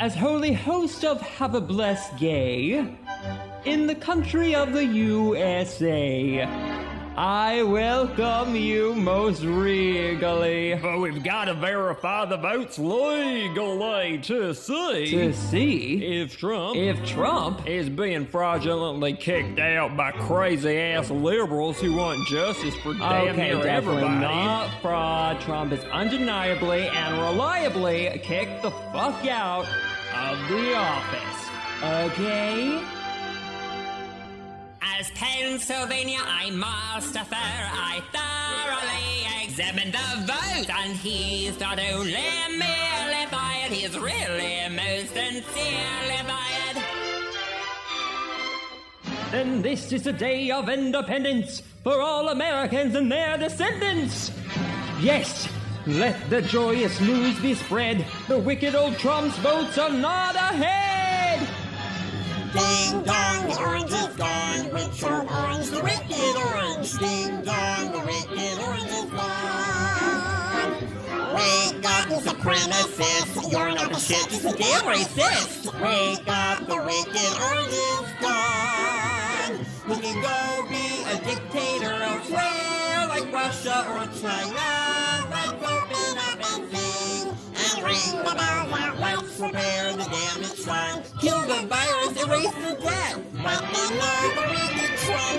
[0.00, 2.86] as holy host of Have a Blessed Gay,
[3.64, 6.44] in the country of the USA,
[7.16, 10.78] I welcome you most regally.
[10.80, 17.04] But we've got to verify the votes legally to see To see if Trump if
[17.04, 23.34] Trump is being fraudulently kicked out by crazy ass liberals who want justice for damn
[23.34, 24.20] Okay, near everybody.
[24.20, 25.40] not fraud.
[25.40, 29.66] Trump is undeniably and reliably kicked the fuck out
[30.28, 31.40] of the office.
[31.82, 32.82] Okay?
[34.82, 42.28] As Pennsylvania, I must affirm I thoroughly examined the vote, and he's not only
[42.58, 46.76] merely fired, he's really most sincerely fired.
[49.30, 54.30] Then this is a day of independence for all Americans and their descendants.
[55.00, 55.48] Yes,
[55.88, 58.04] let the joyous news be spread.
[58.28, 61.48] The wicked old Trump's votes are not ahead.
[62.52, 64.70] Ding dong, the orange is gone.
[64.72, 65.70] Which old orange?
[65.70, 66.92] The wicked orange.
[66.98, 70.72] Ding dong, the wicked orange is gone.
[71.34, 73.52] Wake up, you supremacist.
[73.52, 75.72] You're not the shit, just a damn racist.
[75.80, 79.66] Wake up, the wicked orange is gone.
[79.88, 85.27] We can go be a dictator elsewhere, like Russia or China.
[90.40, 91.02] The shrine.
[91.20, 93.22] Kill the virus, erase the.
[93.42, 93.84] But the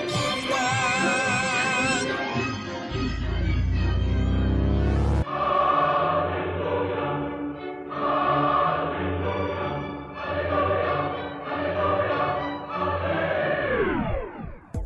[0.08, 0.90] is gone.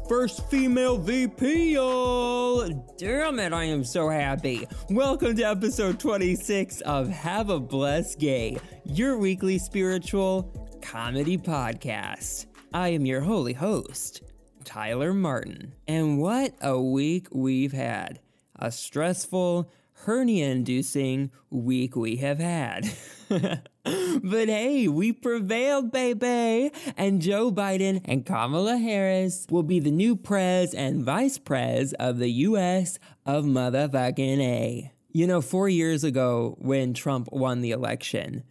[0.10, 2.83] First female VP, y'all!
[2.98, 4.68] Damn it, I am so happy.
[4.90, 12.46] Welcome to episode 26 of Have a Blessed Gay, your weekly spiritual comedy podcast.
[12.74, 14.22] I am your holy host,
[14.64, 15.74] Tyler Martin.
[15.88, 18.20] And what a week we've had!
[18.58, 19.72] A stressful,
[20.06, 22.92] hernia inducing week we have had.
[24.24, 26.72] but hey, we prevailed, baby!
[26.96, 32.18] And Joe Biden and Kamala Harris will be the new prez and vice prez of
[32.18, 34.94] the US of motherfucking A.
[35.12, 38.44] You know, four years ago when Trump won the election,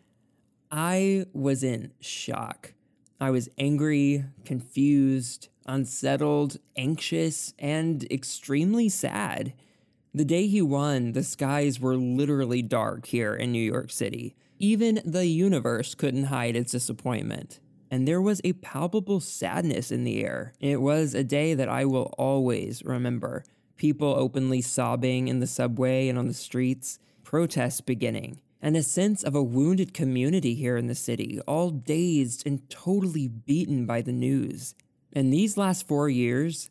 [0.71, 2.75] I was in shock.
[3.19, 9.55] I was angry, confused, unsettled, anxious, and extremely sad.
[10.13, 14.37] The day he won, the skies were literally dark here in New York City.
[14.63, 17.59] Even the universe couldn't hide its disappointment.
[17.91, 20.53] And there was a palpable sadness in the air.
[20.61, 23.43] It was a day that I will always remember.
[23.77, 29.25] People openly sobbing in the subway and on the streets, protests beginning, and a sense
[29.25, 34.13] of a wounded community here in the city, all dazed and totally beaten by the
[34.13, 34.77] news.
[35.11, 36.71] In these last four years,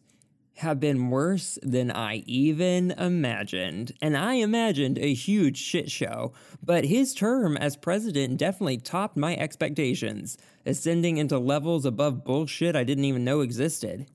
[0.57, 3.93] have been worse than I even imagined.
[4.01, 9.35] And I imagined a huge shit show, but his term as president definitely topped my
[9.35, 14.07] expectations, ascending into levels above bullshit I didn't even know existed.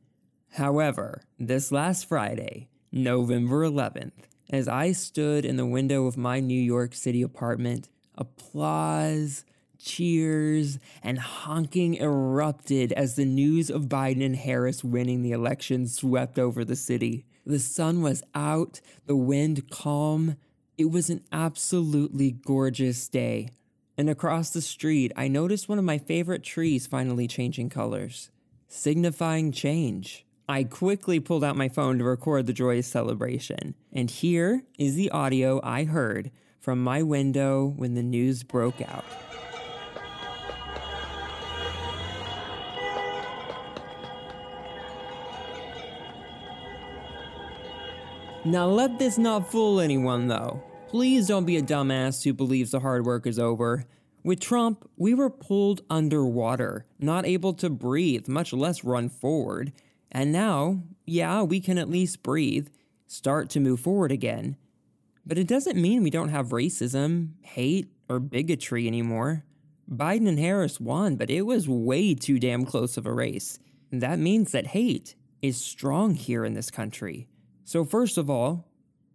[0.52, 4.12] However, this last Friday, November 11th,
[4.50, 9.44] as I stood in the window of my New York City apartment, applause,
[9.86, 16.38] cheers, and honking erupted as the news of Biden and Harris winning the election swept
[16.38, 17.24] over the city.
[17.46, 20.36] The sun was out, the wind calm.
[20.76, 23.50] It was an absolutely gorgeous day.
[23.96, 28.30] And across the street, I noticed one of my favorite trees finally changing colors,
[28.68, 30.26] signifying change.
[30.48, 33.74] I quickly pulled out my phone to record the joyous celebration.
[33.92, 36.30] And here is the audio I heard
[36.60, 39.04] from my window when the news broke out.
[48.46, 50.62] Now, let this not fool anyone, though.
[50.86, 53.86] Please don't be a dumbass who believes the hard work is over.
[54.22, 59.72] With Trump, we were pulled underwater, not able to breathe, much less run forward.
[60.12, 62.68] And now, yeah, we can at least breathe,
[63.08, 64.56] start to move forward again.
[65.26, 69.44] But it doesn't mean we don't have racism, hate, or bigotry anymore.
[69.90, 73.58] Biden and Harris won, but it was way too damn close of a race.
[73.90, 77.26] That means that hate is strong here in this country.
[77.66, 78.64] So, first of all,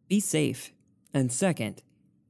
[0.09, 0.73] be safe.
[1.13, 1.83] And second,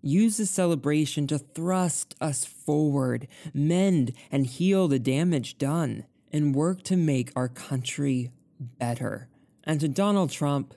[0.03, 6.83] use the celebration to thrust us forward, mend and heal the damage done, and work
[6.83, 8.29] to make our country
[8.59, 9.29] better.
[9.63, 10.75] And to Donald Trump,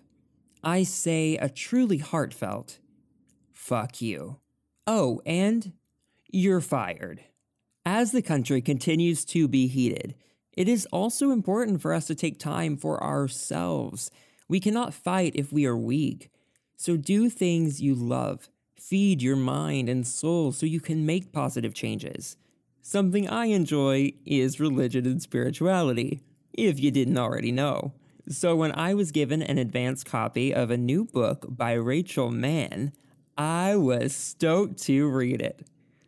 [0.63, 2.79] I say a truly heartfelt
[3.53, 4.39] fuck you.
[4.87, 5.75] Oh, and
[6.31, 7.21] you're fired.
[7.85, 10.15] As the country continues to be heated,
[10.57, 14.11] it is also important for us to take time for ourselves.
[14.49, 16.31] We cannot fight if we are weak.
[16.77, 18.49] So do things you love.
[18.75, 22.37] Feed your mind and soul so you can make positive changes.
[22.83, 26.21] Something I enjoy is religion and spirituality,
[26.53, 27.95] if you didn't already know.
[28.29, 32.93] So, when I was given an advance copy of a new book by Rachel Mann,
[33.37, 35.67] I was stoked to read it.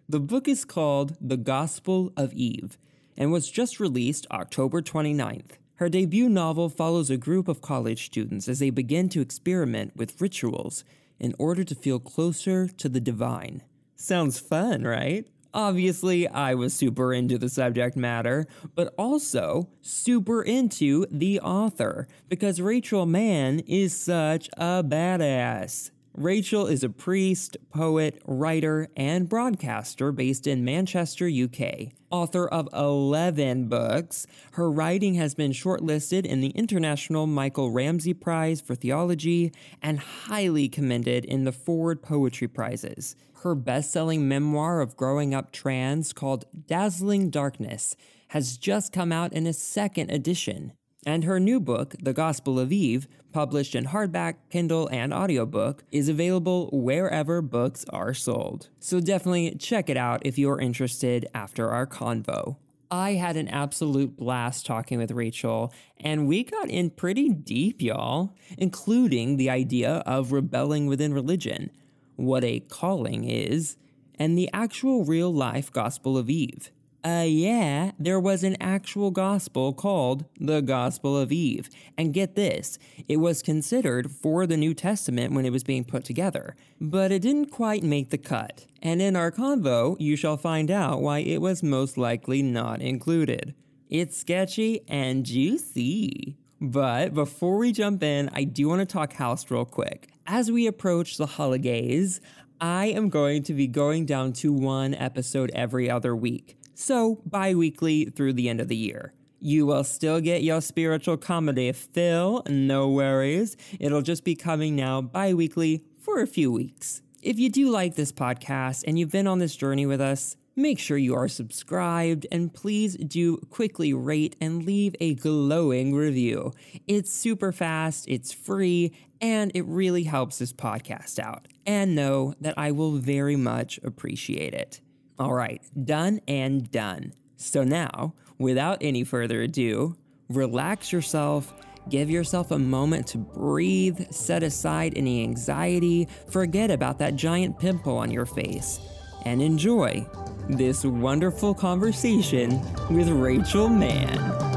[0.09, 2.79] The book is called The Gospel of Eve
[3.17, 5.57] and was just released October 29th.
[5.77, 10.21] Her debut novel follows a group of college students as they begin to experiment with
[10.21, 10.85] rituals
[11.19, 13.63] in order to feel closer to the divine.
[13.95, 15.27] Sounds fun, right?
[15.53, 22.61] Obviously, I was super into the subject matter, but also super into the author because
[22.61, 25.91] Rachel Mann is such a badass.
[26.17, 31.93] Rachel is a priest, poet, writer, and broadcaster based in Manchester, UK.
[32.11, 38.63] Author of 11 books, her writing has been shortlisted in the International Michael Ramsey Prize
[38.63, 39.53] for Theology
[39.83, 43.15] and highly commended in the Forward Poetry Prizes.
[43.43, 47.95] Her best selling memoir of growing up trans called Dazzling Darkness
[48.29, 50.73] has just come out in a second edition.
[51.07, 56.09] And her new book, The Gospel of Eve, published in hardback, Kindle, and audiobook, is
[56.09, 58.71] available wherever books are sold.
[58.81, 62.57] So definitely check it out if you're interested after our convo.
[62.91, 68.35] I had an absolute blast talking with Rachel, and we got in pretty deep, y'all,
[68.59, 71.71] including the idea of rebelling within religion,
[72.17, 73.77] what a calling is,
[74.19, 76.71] and the actual real life Gospel of Eve.
[77.05, 81.71] Uh, yeah, there was an actual gospel called the Gospel of Eve.
[81.97, 82.79] And get this,
[83.09, 87.23] it was considered for the New Testament when it was being put together, but it
[87.23, 88.67] didn't quite make the cut.
[88.83, 93.55] And in our convo, you shall find out why it was most likely not included.
[93.89, 96.37] It's sketchy and juicy.
[96.61, 100.09] But before we jump in, I do want to talk house real quick.
[100.27, 102.21] As we approach the holidays,
[102.61, 107.55] I am going to be going down to one episode every other week so bi
[107.55, 109.13] weekly through the end of the year.
[109.41, 113.57] You will still get your spiritual comedy fill, no worries.
[113.79, 117.03] It'll just be coming now bi weekly for a few weeks.
[117.23, 120.79] If you do like this podcast and you've been on this journey with us, make
[120.79, 126.53] sure you are subscribed and please do quickly rate and leave a glowing review.
[126.87, 131.49] It's super fast, it's free, and it really helps this podcast out.
[131.67, 134.81] And know that I will very much appreciate it.
[135.19, 137.15] All right, done and done.
[137.37, 139.97] So now, without any further ado,
[140.29, 141.55] relax yourself,
[141.89, 147.97] give yourself a moment to breathe, set aside any anxiety, forget about that giant pimple
[147.97, 148.79] on your face,
[149.25, 150.07] and enjoy
[150.49, 152.61] this wonderful conversation
[152.91, 154.56] with Rachel Mann.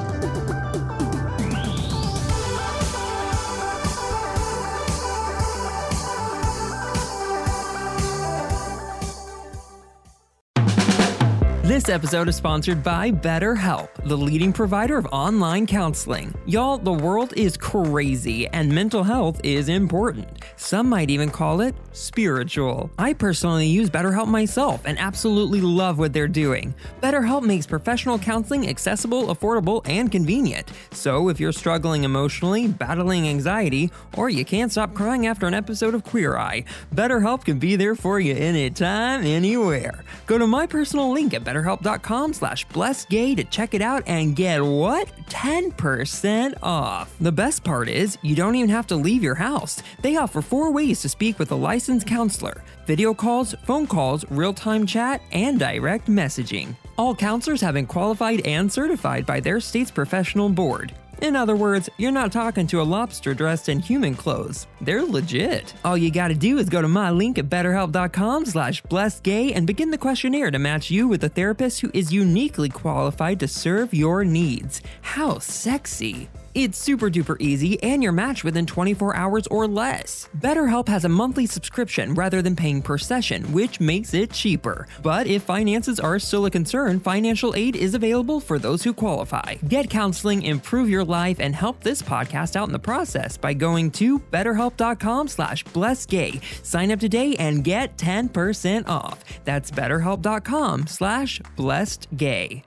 [11.79, 16.33] This episode is sponsored by BetterHelp, the leading provider of online counseling.
[16.45, 20.43] Y'all, the world is crazy and mental health is important.
[20.57, 22.91] Some might even call it spiritual.
[22.99, 26.75] I personally use BetterHelp myself and absolutely love what they're doing.
[27.01, 30.69] BetterHelp makes professional counseling accessible, affordable, and convenient.
[30.91, 35.95] So if you're struggling emotionally, battling anxiety, or you can't stop crying after an episode
[35.95, 40.03] of Queer Eye, BetterHelp can be there for you anytime, anywhere.
[40.25, 44.35] Go to my personal link at BetterHelp betterhelp.com slash blessedgay to check it out and
[44.35, 45.11] get what?
[45.29, 47.15] 10% off.
[47.19, 49.81] The best part is, you don't even have to leave your house.
[50.01, 54.53] They offer four ways to speak with a licensed counselor video calls, phone calls, real
[54.53, 56.75] time chat, and direct messaging.
[56.97, 60.91] All counselors have been qualified and certified by their state's professional board.
[61.21, 64.67] In other words, you're not talking to a lobster dressed in human clothes.
[64.79, 65.73] They're legit.
[65.83, 69.91] All you gotta do is go to my link at betterhelp.com slash blessedgay and begin
[69.91, 74.23] the questionnaire to match you with a therapist who is uniquely qualified to serve your
[74.23, 74.81] needs.
[75.01, 76.29] How sexy!
[76.55, 80.29] It's super duper easy and you're matched within 24 hours or less.
[80.37, 84.87] BetterHelp has a monthly subscription rather than paying per session, which makes it cheaper.
[85.03, 89.55] But if finances are still a concern, financial aid is available for those who qualify.
[89.67, 93.91] Get counseling, improve your life, and help this podcast out in the process by going
[93.91, 96.41] to betterhelp.com slash blessedgay.
[96.65, 99.23] Sign up today and get 10% off.
[99.45, 102.63] That's betterhelp.com slash blessedgay.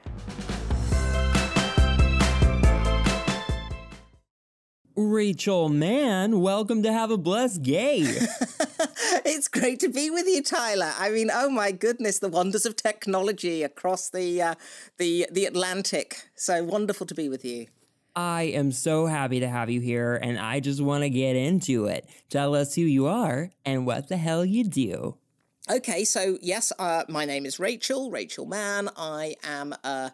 [4.94, 8.06] Rachel Mann, welcome to Have a Blessed Gay.
[9.24, 10.92] It's great to be with you, Tyler.
[10.98, 14.54] I mean, oh my goodness, the wonders of technology across the uh,
[14.98, 16.24] the the Atlantic.
[16.34, 17.66] So wonderful to be with you.
[18.16, 21.86] I am so happy to have you here, and I just want to get into
[21.86, 22.08] it.
[22.30, 25.16] Tell us who you are and what the hell you do.
[25.70, 28.90] Okay, so yes, uh, my name is Rachel, Rachel Mann.
[28.96, 30.10] I am uh,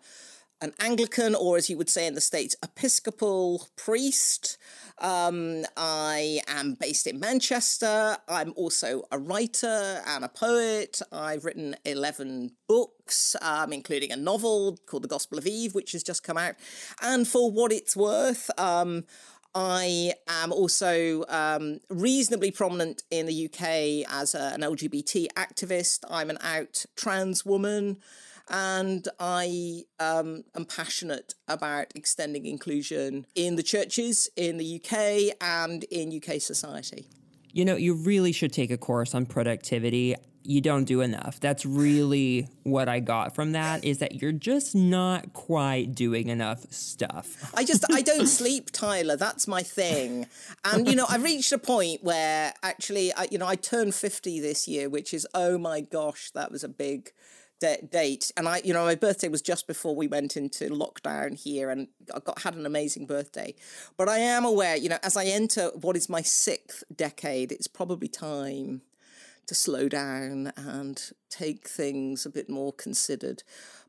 [0.61, 4.59] an Anglican, or as you would say in the States, Episcopal priest.
[5.01, 8.17] Um, I am based in Manchester.
[8.29, 11.01] I'm also a writer and a poet.
[11.13, 16.03] I've written 11 books, um, including a novel called The Gospel of Eve, which has
[16.03, 16.57] just come out.
[17.01, 19.05] And for what it's worth, um,
[19.55, 26.01] I am also um, reasonably prominent in the UK as a, an LGBT activist.
[26.11, 27.99] I'm an out trans woman
[28.51, 35.85] and I um, am passionate about extending inclusion in the churches in the UK and
[35.85, 37.09] in UK society.
[37.53, 40.15] You know, you really should take a course on productivity.
[40.45, 41.41] You don't do enough.
[41.41, 46.71] That's really what I got from that is that you're just not quite doing enough
[46.71, 47.53] stuff.
[47.55, 49.17] I just I don't sleep, Tyler.
[49.17, 50.27] That's my thing.
[50.65, 54.41] And you know, I reached a point where actually I you know, I turned 50
[54.41, 57.13] this year, which is oh my gosh, that was a big
[57.61, 61.71] date and i you know my birthday was just before we went into lockdown here
[61.71, 63.55] and i got had an amazing birthday.
[63.97, 67.67] But i am aware you know as i enter what is my sixth decade it's
[67.67, 68.83] probably time
[69.47, 73.43] to slow down and take things a bit more considered.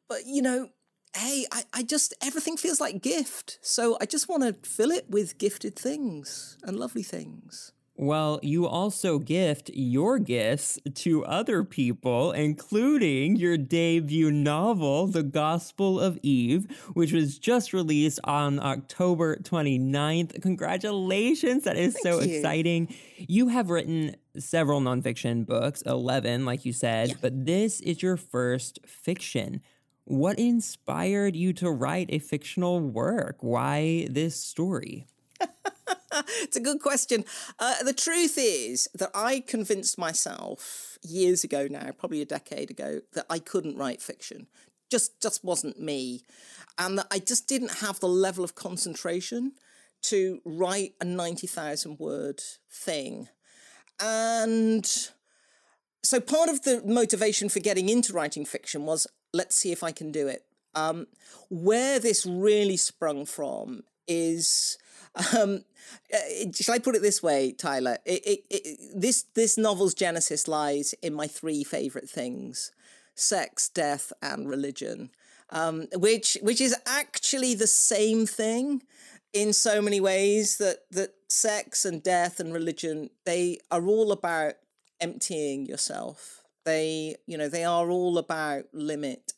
[0.07, 0.69] But you know
[1.15, 3.59] hey i, I just everything feels like gift.
[3.61, 8.65] So i just want to fill it with gifted things and lovely things well, you
[8.65, 16.65] also gift your gifts to other people, including your debut novel, The Gospel of Eve,
[16.93, 20.41] which was just released on October 29th.
[20.41, 21.65] Congratulations!
[21.65, 22.37] That is Thank so you.
[22.37, 22.95] exciting.
[23.17, 27.15] You have written several nonfiction books, 11, like you said, Yeah.
[27.19, 29.59] but this is your first fiction.
[30.05, 33.39] What inspired you to write a fictional work?
[33.41, 35.05] Why this story?
[36.41, 37.25] it's a good question.
[37.59, 43.01] Uh, the truth is that I convinced myself years ago now, probably a decade ago,
[43.13, 44.47] that I couldn't write fiction.
[44.89, 46.23] Just just wasn't me,
[46.77, 49.53] and that I just didn't have the level of concentration
[50.03, 53.27] to write a ninety thousand word thing,
[53.99, 55.09] and
[56.03, 59.91] so part of the motivation for getting into writing fiction was let's see if I
[59.91, 60.43] can do it.
[60.75, 61.07] Um,
[61.49, 64.77] where this really sprung from is
[65.37, 65.63] um,
[66.13, 67.97] uh, shall I put it this way, Tyler?
[68.05, 72.71] It, it, it, this this novel's genesis lies in my three favorite things:
[73.15, 75.11] sex, death, and religion,
[75.49, 78.83] um, which which is actually the same thing
[79.33, 80.57] in so many ways.
[80.57, 84.53] That that sex and death and religion they are all about
[85.01, 86.43] emptying yourself.
[86.65, 89.33] They you know they are all about limit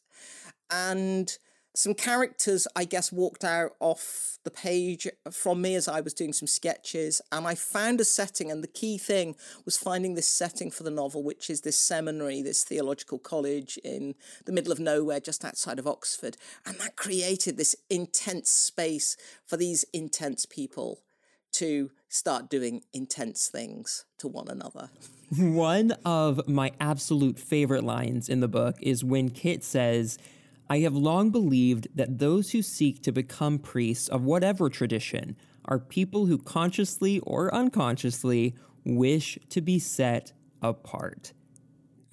[0.72, 1.38] and
[1.74, 6.34] some characters i guess walked out off the page from me as i was doing
[6.34, 9.36] some sketches and i found a setting and the key thing
[9.66, 14.16] was finding this setting for the novel which is this seminary this theological college in
[14.46, 16.36] the middle of nowhere just outside of oxford
[16.66, 21.02] and that created this intense space for these intense people
[21.52, 24.90] to start doing intense things to one another.
[25.38, 30.18] One of my absolute favorite lines in the book is when Kit says,
[30.72, 35.36] I have long believed that those who seek to become priests of whatever tradition
[35.66, 41.34] are people who consciously or unconsciously wish to be set apart.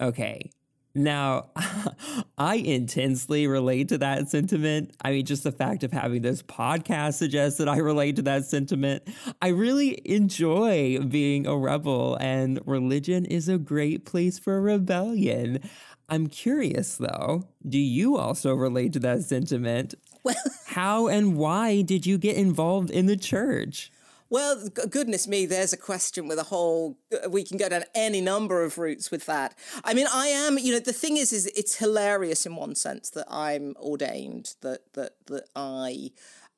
[0.01, 0.51] Okay.
[0.93, 1.51] Now,
[2.37, 4.91] I intensely relate to that sentiment.
[5.05, 8.43] I mean, just the fact of having this podcast suggests that I relate to that
[8.43, 9.03] sentiment.
[9.41, 15.61] I really enjoy being a rebel, and religion is a great place for rebellion.
[16.09, 19.95] I'm curious though, do you also relate to that sentiment?
[20.23, 20.35] well
[20.67, 23.91] How and why did you get involved in the church?
[24.31, 26.99] Well, goodness me, there's a question with a whole.
[27.27, 29.55] We can go down any number of routes with that.
[29.83, 30.59] I mean, I am.
[30.59, 34.93] You know, the thing is, is it's hilarious in one sense that I'm ordained, that
[34.93, 36.11] that that I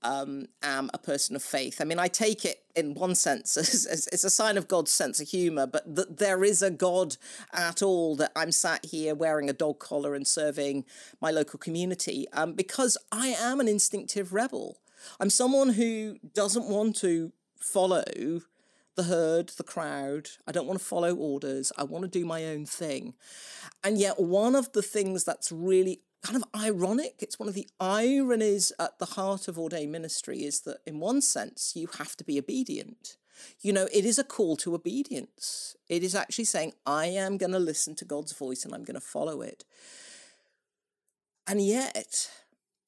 [0.04, 1.80] um, am a person of faith.
[1.80, 4.92] I mean, I take it in one sense as, as it's a sign of God's
[4.92, 7.18] sense of humor, but that there is a God
[7.54, 8.16] at all.
[8.16, 10.86] That I'm sat here wearing a dog collar and serving
[11.20, 14.78] my local community um, because I am an instinctive rebel.
[15.20, 18.04] I'm someone who doesn't want to follow
[18.96, 20.30] the herd, the crowd.
[20.48, 21.72] I don't want to follow orders.
[21.78, 23.14] I want to do my own thing.
[23.84, 27.68] And yet, one of the things that's really kind of ironic, it's one of the
[27.80, 32.24] ironies at the heart of ordained ministry, is that in one sense, you have to
[32.24, 33.18] be obedient.
[33.62, 35.76] You know, it is a call to obedience.
[35.90, 38.96] It is actually saying, I am going to listen to God's voice and I'm going
[38.96, 39.66] to follow it.
[41.48, 42.30] And yet,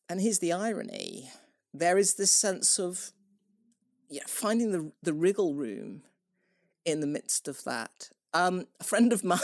[0.08, 1.32] and here's the irony
[1.74, 3.12] there is this sense of
[4.10, 6.04] yeah, finding the, the wriggle room
[6.86, 8.12] in the midst of that.
[8.34, 9.40] Um, a friend of mine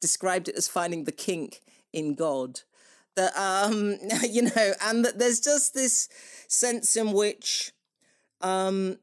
[0.00, 2.60] described it as finding the kink in God.
[3.20, 3.98] That, um,
[4.30, 6.08] you know, and that there's just this
[6.48, 7.72] sense in which
[8.40, 8.96] um,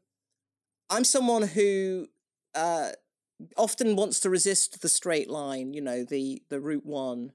[0.90, 2.08] I'm someone who
[2.56, 2.90] uh,
[3.56, 7.32] often wants to resist the straight line, you know, the the route one,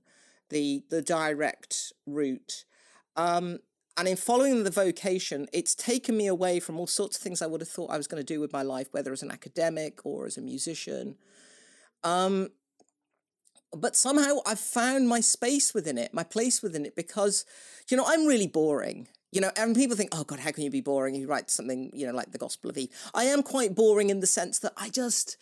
[0.48, 2.64] the the direct route.
[3.14, 3.60] Um,
[3.96, 7.46] and in following the vocation, it's taken me away from all sorts of things I
[7.46, 10.04] would have thought I was going to do with my life, whether as an academic
[10.04, 11.16] or as a musician.
[12.02, 12.48] Um,
[13.76, 17.44] but somehow I've found my space within it, my place within it, because,
[17.88, 19.08] you know, I'm really boring.
[19.30, 21.14] You know, and people think, oh God, how can you be boring?
[21.14, 22.90] You write something, you know, like the Gospel of Eve.
[23.14, 25.38] I am quite boring in the sense that I just,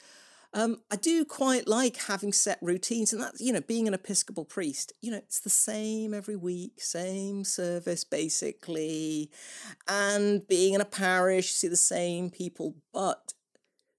[0.52, 4.44] um, I do quite like having set routines, and that's you know being an Episcopal
[4.44, 4.92] priest.
[5.00, 9.30] You know, it's the same every week, same service basically,
[9.86, 12.74] and being in a parish, you see the same people.
[12.92, 13.32] But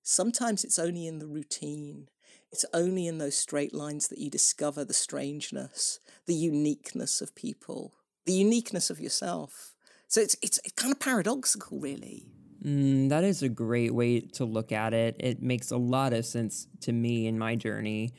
[0.03, 2.09] sometimes it's only in the routine.
[2.51, 7.93] It's only in those straight lines that you discover the strangeness, the uniqueness of people,
[8.25, 9.73] the uniqueness of yourself.
[10.07, 12.27] So it's it's, kind of paradoxical, really.
[12.63, 15.15] Mm, that is a great way to look at it.
[15.19, 18.13] It makes a lot of sense to me in my journey.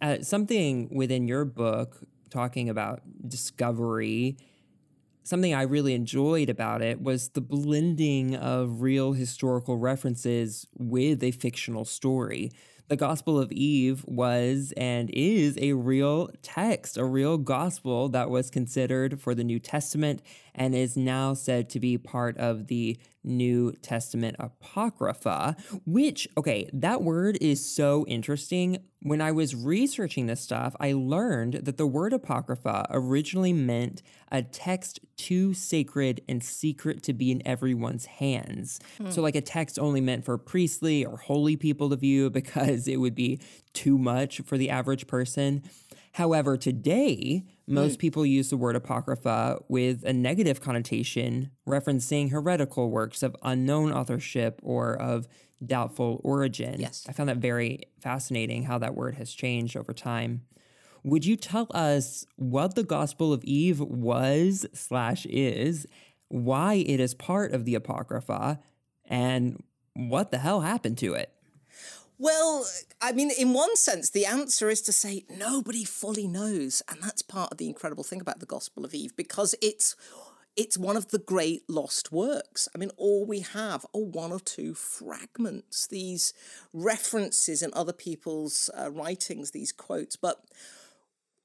[0.00, 1.98] Uh, something within your book
[2.30, 4.36] talking about discovery,
[5.24, 11.32] something I really enjoyed about it was the blending of real historical references with a
[11.32, 12.52] fictional story.
[12.88, 18.48] The Gospel of Eve was and is a real text, a real gospel that was
[18.48, 20.22] considered for the New Testament
[20.56, 27.02] and is now said to be part of the New Testament Apocrypha, which, okay, that
[27.02, 28.78] word is so interesting.
[29.02, 34.42] When I was researching this stuff, I learned that the word Apocrypha originally meant a
[34.42, 38.80] text too sacred and secret to be in everyone's hands.
[38.98, 39.10] Hmm.
[39.10, 42.96] So, like a text only meant for priestly or holy people to view because it
[42.96, 43.40] would be
[43.72, 45.62] too much for the average person.
[46.16, 47.98] However, today, most mm.
[47.98, 54.58] people use the word apocrypha with a negative connotation, referencing heretical works of unknown authorship
[54.62, 55.28] or of
[55.62, 56.80] doubtful origin.
[56.80, 57.04] Yes.
[57.06, 60.40] I found that very fascinating how that word has changed over time.
[61.04, 65.86] Would you tell us what the Gospel of Eve was slash is,
[66.28, 68.58] why it is part of the Apocrypha,
[69.04, 71.30] and what the hell happened to it?
[72.18, 72.66] Well,
[73.00, 76.82] I mean, in one sense, the answer is to say nobody fully knows.
[76.88, 79.96] And that's part of the incredible thing about the Gospel of Eve, because it's
[80.56, 82.66] it's one of the great lost works.
[82.74, 86.32] I mean, all we have are one or two fragments, these
[86.72, 90.16] references in other people's uh, writings, these quotes.
[90.16, 90.42] But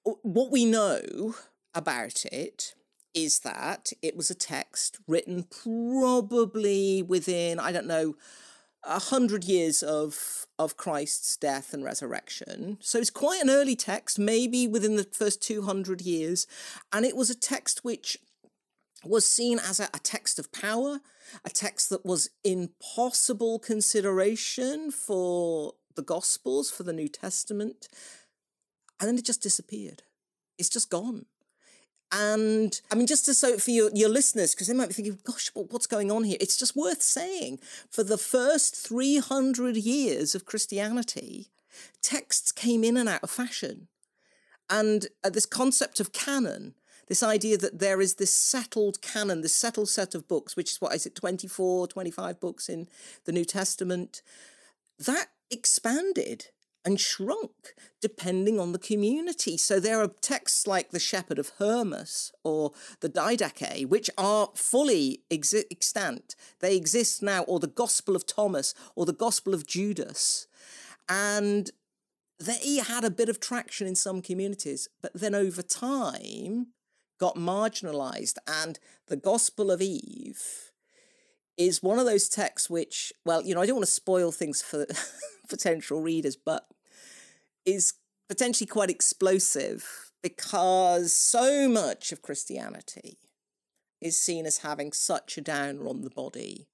[0.03, 1.36] what we know
[1.75, 2.73] about it
[3.13, 8.15] is that it was a text written probably within, I don't know,
[8.84, 12.78] a hundred years of of Christ's death and resurrection.
[12.82, 16.46] So it's quite an early text, maybe within the first 200 years.
[16.94, 18.17] And it was a text which
[19.04, 21.00] was seen as a, a text of power,
[21.44, 27.88] a text that was in possible consideration for the Gospels, for the New Testament.
[29.00, 30.04] And then it just disappeared.
[30.60, 31.26] It's just gone.
[32.12, 35.19] And I mean, just to so for your, your listeners, because they might be thinking,
[35.24, 36.38] gosh, what's going on here?
[36.41, 41.47] It's just worth saying for the first 300 years of Christianity,
[42.02, 43.88] texts came in and out of fashion.
[44.69, 46.76] And uh, this concept of canon,
[47.08, 50.82] this idea that there is this settled canon, this settled set of books, which is
[50.82, 52.88] what is it, 24, 25 books in
[53.26, 54.21] the New Testament,
[55.00, 56.47] that expanded
[56.84, 59.58] and shrunk depending on the community.
[59.58, 65.22] So there are texts like the Shepherd of Hermas or the Didache, which are fully
[65.30, 66.36] exi- extant.
[66.60, 70.48] They exist now, or the Gospel of Thomas or the Gospel of Judas.
[71.08, 71.70] And
[72.39, 76.67] they had a bit of traction in some communities, but then over time
[77.20, 78.38] got marginalized.
[78.48, 80.70] And the Gospel of Eve
[81.58, 84.62] is one of those texts which, well, you know, I don't want to spoil things
[84.62, 84.86] for
[85.50, 86.68] potential readers, but
[87.66, 87.94] is
[88.28, 93.18] potentially quite explosive because so much of Christianity
[94.00, 96.68] is seen as having such a downer on the body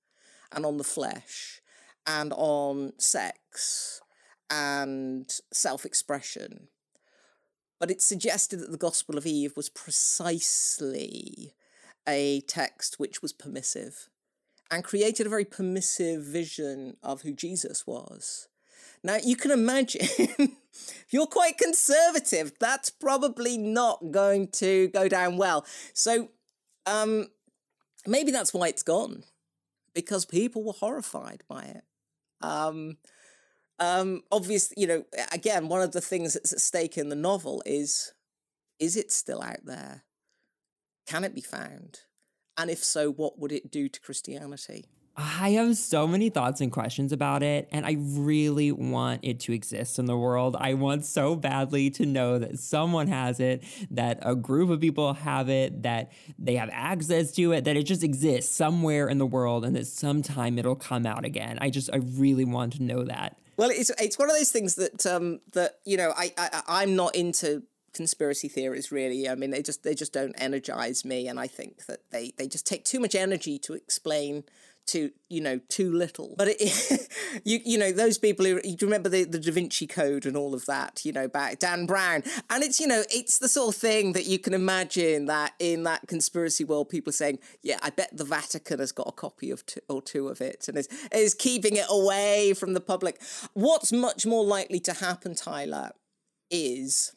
[0.51, 1.61] and on the flesh
[2.05, 4.01] and on sex
[4.49, 6.69] and self expression.
[7.79, 11.53] But it suggested that the Gospel of Eve was precisely
[12.07, 14.09] a text which was permissive
[14.69, 18.47] and created a very permissive vision of who Jesus was.
[19.03, 25.37] Now, you can imagine, if you're quite conservative, that's probably not going to go down
[25.37, 25.65] well.
[25.93, 26.29] So,
[26.85, 27.27] um,
[28.05, 29.23] maybe that's why it's gone,
[29.93, 31.83] because people were horrified by it.
[32.41, 32.97] Um,
[33.79, 37.61] um, obviously, you know, again, one of the things that's at stake in the novel
[37.65, 38.13] is
[38.79, 40.03] is it still out there?
[41.07, 42.01] Can it be found?
[42.57, 44.85] And if so, what would it do to Christianity?
[45.19, 49.51] I have so many thoughts and questions about it, and I really want it to
[49.51, 50.55] exist in the world.
[50.59, 55.13] I want so badly to know that someone has it, that a group of people
[55.13, 59.25] have it, that they have access to it, that it just exists somewhere in the
[59.25, 61.57] world, and that sometime it'll come out again.
[61.61, 63.39] I just, I really want to know that.
[63.57, 66.95] Well, it's it's one of those things that um that you know I, I I'm
[66.95, 67.63] not into
[67.97, 69.27] conspiracy theories really.
[69.27, 72.47] I mean they just they just don't energize me and i think that they they
[72.47, 74.43] just take too much energy to explain
[74.87, 76.33] to you know too little.
[76.37, 77.09] But it,
[77.43, 80.53] you you know those people who you remember the, the da vinci code and all
[80.53, 82.23] of that you know back dan brown.
[82.49, 85.83] And it's you know it's the sort of thing that you can imagine that in
[85.83, 89.65] that conspiracy world people saying yeah i bet the vatican has got a copy of
[89.65, 93.21] two or two of it and is, is keeping it away from the public.
[93.53, 95.91] What's much more likely to happen tyler
[96.49, 97.13] is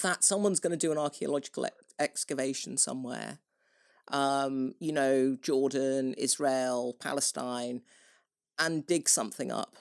[0.00, 3.38] that someone's going to do an archaeological ex- excavation somewhere
[4.08, 7.82] um, you know, Jordan, Israel, Palestine,
[8.58, 9.76] and dig something up.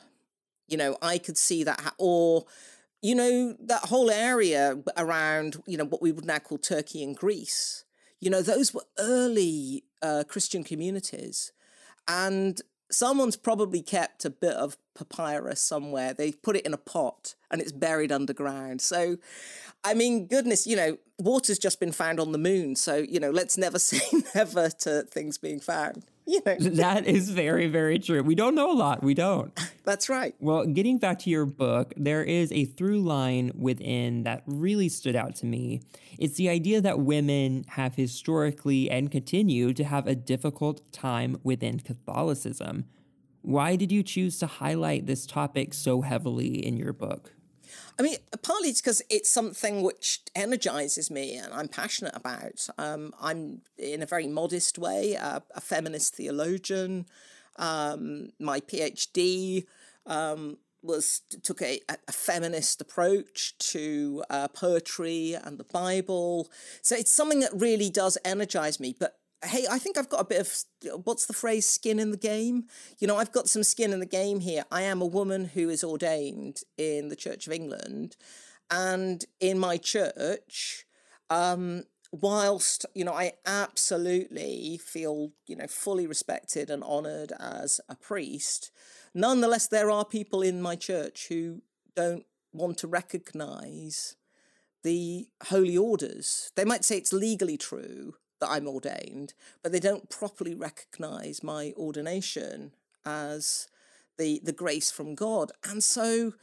[0.67, 2.45] You know, I could see that, ha- or,
[3.01, 7.15] you know, that whole area around, you know, what we would now call Turkey and
[7.15, 7.83] Greece.
[8.19, 11.51] You know, those were early uh, Christian communities.
[12.07, 16.13] And someone's probably kept a bit of papyrus somewhere.
[16.13, 18.81] They put it in a pot and it's buried underground.
[18.81, 19.17] So,
[19.83, 22.75] I mean, goodness, you know, water's just been found on the moon.
[22.75, 23.99] So, you know, let's never say
[24.35, 26.03] never to things being found.
[26.27, 28.21] You know, that is very, very true.
[28.21, 29.03] We don't know a lot.
[29.03, 29.57] We don't.
[29.83, 30.35] That's right.
[30.39, 35.15] Well, getting back to your book, there is a through line within that really stood
[35.15, 35.81] out to me.
[36.19, 41.79] It's the idea that women have historically and continue to have a difficult time within
[41.79, 42.85] Catholicism.
[43.41, 47.33] Why did you choose to highlight this topic so heavily in your book?
[47.99, 52.67] I mean, partly it's because it's something which energizes me and I'm passionate about.
[52.77, 57.05] Um, I'm, in a very modest way, a, a feminist theologian.
[57.57, 59.65] Um, my PhD
[60.05, 66.49] um, was took a, a feminist approach to uh, poetry and the Bible.
[66.81, 68.95] So it's something that really does energize me.
[68.97, 72.17] But hey, I think I've got a bit of what's the phrase skin in the
[72.17, 72.65] game?
[72.99, 74.65] You know, I've got some skin in the game here.
[74.71, 78.17] I am a woman who is ordained in the Church of England.
[78.69, 80.85] And in my church,
[81.29, 87.95] um, whilst, you know, I absolutely feel, you know, fully respected and honoured as a
[87.95, 88.71] priest,
[89.13, 91.61] nonetheless, there are people in my church who
[91.95, 94.15] don't want to recognise
[94.83, 96.51] the holy orders.
[96.55, 101.73] They might say it's legally true, that I'm ordained, but they don't properly recognize my
[101.77, 102.73] ordination
[103.05, 103.67] as
[104.17, 105.51] the the grace from God.
[105.63, 106.33] And so,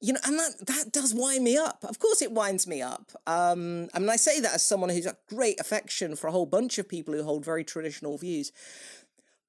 [0.00, 1.84] you know, and that that does wind me up.
[1.84, 3.12] Of course, it winds me up.
[3.26, 6.46] Um, I mean, I say that as someone who's got great affection for a whole
[6.46, 8.52] bunch of people who hold very traditional views.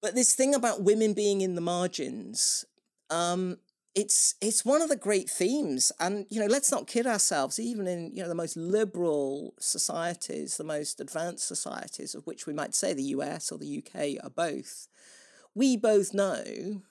[0.01, 2.65] But this thing about women being in the margins,
[3.09, 3.57] um,
[3.95, 7.87] it's it's one of the great themes and you know let's not kid ourselves even
[7.87, 12.75] in you know the most liberal societies the most advanced societies of which we might
[12.75, 14.87] say the US or the UK are both
[15.55, 16.81] we both know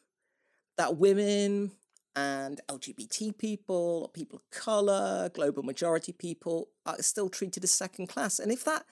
[0.78, 1.72] that women
[2.16, 8.38] and LGBT people people of color global majority people are still treated as second class
[8.38, 8.84] and if that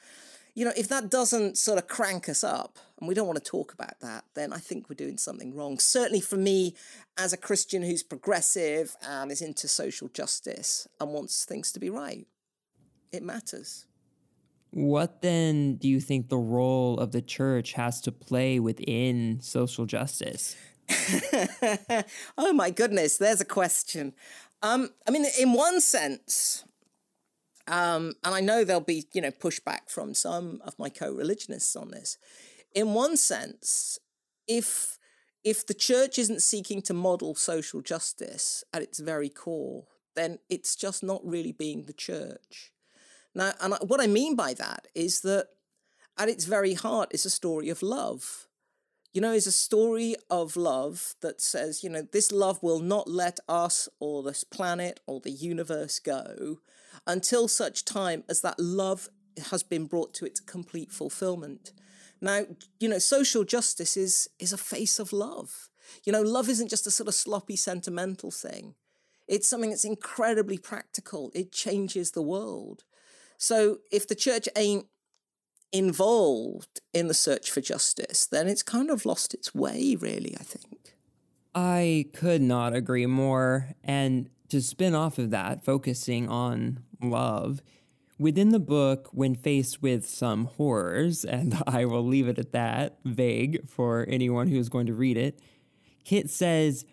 [0.54, 3.50] you know, if that doesn't sort of crank us up, and we don't want to
[3.50, 5.78] talk about that, then I think we're doing something wrong.
[5.78, 6.74] Certainly for me,
[7.16, 11.90] as a Christian who's progressive and is into social justice and wants things to be
[11.90, 12.26] right,
[13.10, 13.86] it matters.
[14.70, 19.84] What then do you think the role of the church has to play within social
[19.84, 20.56] justice?
[22.38, 24.14] oh my goodness, there's a question.
[24.62, 26.64] Um, I mean, in one sense,
[27.66, 31.90] um, and I know there'll be, you know, pushback from some of my co-religionists on
[31.90, 32.18] this.
[32.74, 33.98] In one sense,
[34.48, 34.98] if
[35.44, 40.76] if the church isn't seeking to model social justice at its very core, then it's
[40.76, 42.72] just not really being the church.
[43.34, 45.48] Now, and what I mean by that is that
[46.16, 48.46] at its very heart is a story of love.
[49.12, 53.08] You know, is a story of love that says, you know, this love will not
[53.08, 56.58] let us or this planet or the universe go
[57.06, 59.08] until such time as that love
[59.50, 61.72] has been brought to its complete fulfillment.
[62.20, 62.44] Now,
[62.78, 65.68] you know, social justice is is a face of love.
[66.04, 68.74] You know, love isn't just a sort of sloppy sentimental thing.
[69.26, 71.30] It's something that's incredibly practical.
[71.34, 72.84] It changes the world.
[73.38, 74.86] So if the church ain't
[75.72, 80.44] involved in the search for justice, then it's kind of lost its way, really, I
[80.44, 80.94] think.
[81.54, 83.70] I could not agree more.
[83.82, 87.62] And to spin off of that, focusing on love,
[88.18, 92.98] within the book, when faced with some horrors, and I will leave it at that,
[93.04, 95.40] vague for anyone who is going to read it,
[96.04, 96.84] Kit says,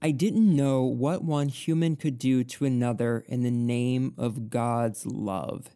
[0.00, 5.06] I didn't know what one human could do to another in the name of God's
[5.06, 5.70] love.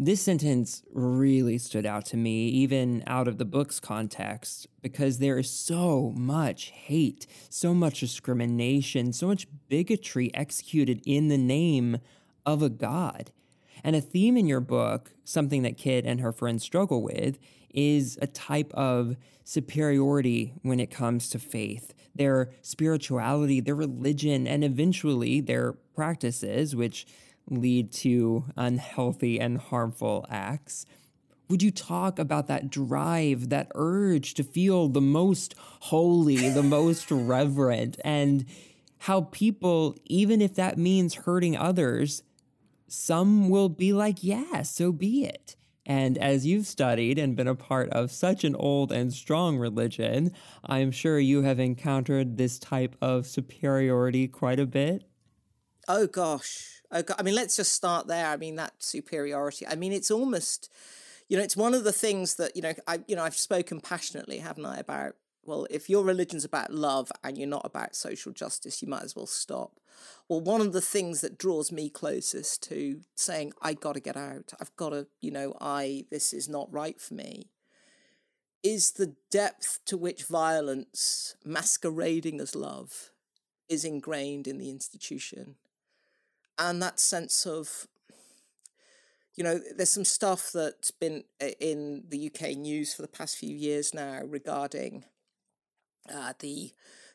[0.00, 5.38] This sentence really stood out to me, even out of the book's context, because there
[5.38, 11.98] is so much hate, so much discrimination, so much bigotry executed in the name
[12.48, 13.30] of a God.
[13.84, 17.38] And a theme in your book, something that Kit and her friends struggle with,
[17.72, 24.64] is a type of superiority when it comes to faith, their spirituality, their religion, and
[24.64, 27.06] eventually their practices, which
[27.50, 30.86] lead to unhealthy and harmful acts.
[31.48, 37.10] Would you talk about that drive, that urge to feel the most holy, the most
[37.10, 38.44] reverent, and
[38.98, 42.22] how people, even if that means hurting others,
[42.88, 45.56] some will be like, yeah, so be it.
[45.86, 50.32] And as you've studied and been a part of such an old and strong religion,
[50.62, 55.04] I'm sure you have encountered this type of superiority quite a bit.
[55.88, 56.82] Oh gosh.
[56.92, 58.26] Oh, I mean, let's just start there.
[58.26, 59.66] I mean, that superiority.
[59.66, 60.70] I mean, it's almost,
[61.28, 62.74] you know, it's one of the things that you know.
[62.86, 65.14] I, you know, I've spoken passionately, haven't I, about
[65.48, 69.16] well, if your religion's about love and you're not about social justice, you might as
[69.16, 69.80] well stop.
[70.28, 74.16] Well, one of the things that draws me closest to saying I got to get
[74.16, 77.48] out, I've got to, you know, I this is not right for me,
[78.62, 83.10] is the depth to which violence masquerading as love
[83.68, 85.56] is ingrained in the institution
[86.58, 87.86] and that sense of
[89.36, 91.22] you know there's some stuff that's been
[91.60, 95.04] in the UK news for the past few years now regarding
[96.12, 96.72] uh, the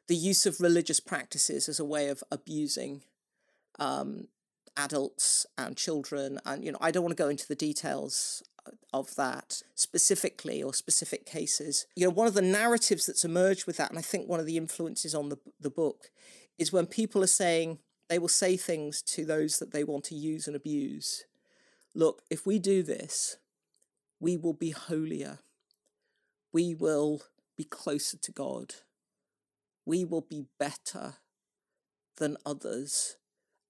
[0.08, 3.02] the use of religious practices as a way of abusing
[3.80, 4.28] um,
[4.76, 8.72] adults and children and you know I don't want to go into the details uh,
[8.92, 13.78] of that specifically or specific cases you know one of the narratives that's emerged with
[13.78, 16.10] that and I think one of the influences on the the book
[16.58, 17.80] is when people are saying
[18.10, 21.26] they will say things to those that they want to use and abuse.
[21.96, 23.38] Look, if we do this,
[24.20, 25.40] we will be holier.
[26.52, 27.24] We will
[27.58, 28.76] be closer to God.
[29.86, 31.16] We will be better
[32.18, 33.18] than others.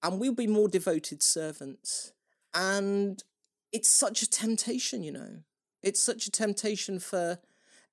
[0.01, 2.11] And we'll be more devoted servants.
[2.53, 3.23] And
[3.71, 5.39] it's such a temptation, you know.
[5.81, 7.39] It's such a temptation for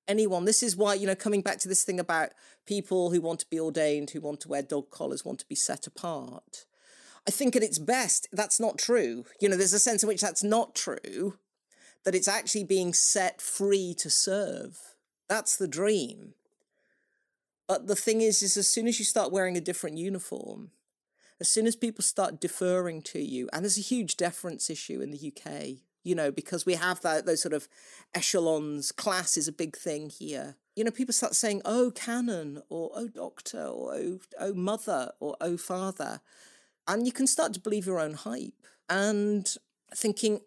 [0.07, 0.45] anyone.
[0.45, 2.31] This is why, you know, coming back to this thing about
[2.65, 5.55] people who want to be ordained, who want to wear dog collars, want to be
[5.55, 6.65] set apart.
[7.27, 9.25] I think at its best, that's not true.
[9.39, 11.37] You know, there's a sense in which that's not true,
[12.03, 14.90] that it's actually being set free to serve.
[15.31, 16.33] That's the dream.
[17.65, 20.71] But the thing is, is as soon as you start wearing a different uniform,
[21.39, 25.11] as soon as people start deferring to you, and there's a huge deference issue in
[25.11, 27.67] the UK you know, because we have that those sort of
[28.15, 28.91] echelons.
[28.91, 30.55] Class is a big thing here.
[30.75, 35.37] You know, people start saying, "Oh, canon," or "Oh, doctor," or "Oh, oh, mother," or
[35.39, 36.21] "Oh, father,"
[36.87, 39.55] and you can start to believe your own hype and
[39.95, 40.41] thinking,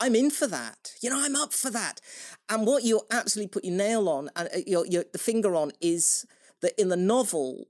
[0.00, 0.92] I'm in for that.
[1.00, 2.00] You know, I'm up for that.
[2.48, 5.72] And what you absolutely put your nail on and uh, your, your the finger on
[5.80, 6.26] is
[6.60, 7.68] that in the novel,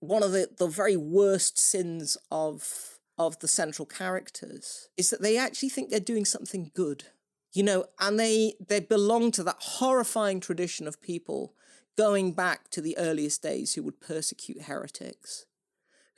[0.00, 5.38] one of the, the very worst sins of of the central characters is that they
[5.38, 7.04] actually think they're doing something good
[7.52, 11.54] you know and they they belong to that horrifying tradition of people
[11.96, 15.46] going back to the earliest days who would persecute heretics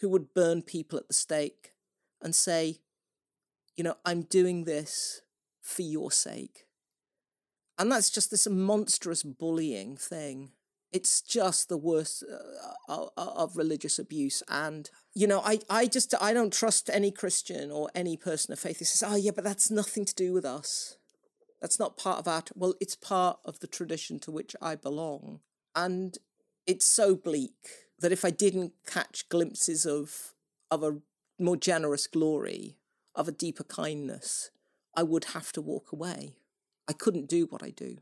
[0.00, 1.72] who would burn people at the stake
[2.22, 2.78] and say
[3.76, 5.20] you know i'm doing this
[5.66, 6.66] for your sake.
[7.78, 10.52] And that's just this monstrous bullying thing.
[10.92, 14.42] It's just the worst uh, uh, uh, uh, of religious abuse.
[14.48, 18.58] And you know I, I just i don't trust any christian or any person of
[18.58, 20.96] faith who says oh yeah but that's nothing to do with us.
[21.60, 25.40] That's not part of our well it's part of the tradition to which i belong.
[25.74, 26.16] And
[26.66, 30.34] it's so bleak that if i didn't catch glimpses of
[30.70, 30.98] of a
[31.38, 32.78] more generous glory
[33.14, 34.50] of a deeper kindness
[34.96, 36.36] i would have to walk away
[36.88, 37.98] i couldn't do what i do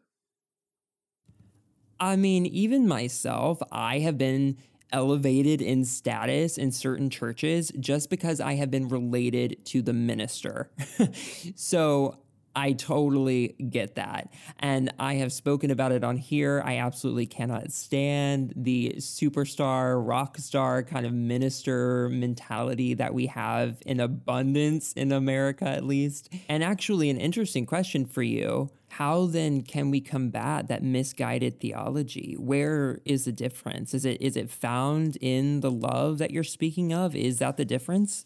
[2.01, 4.59] I mean, even myself, I have been
[4.93, 10.71] elevated in status in certain churches just because I have been related to the minister.
[11.55, 12.19] so
[12.57, 14.33] I totally get that.
[14.59, 16.63] And I have spoken about it on here.
[16.65, 23.79] I absolutely cannot stand the superstar, rock star kind of minister mentality that we have
[23.85, 26.33] in abundance in America, at least.
[26.49, 32.37] And actually, an interesting question for you how then can we combat that misguided theology
[32.39, 36.93] where is the difference is it is it found in the love that you're speaking
[36.93, 38.25] of is that the difference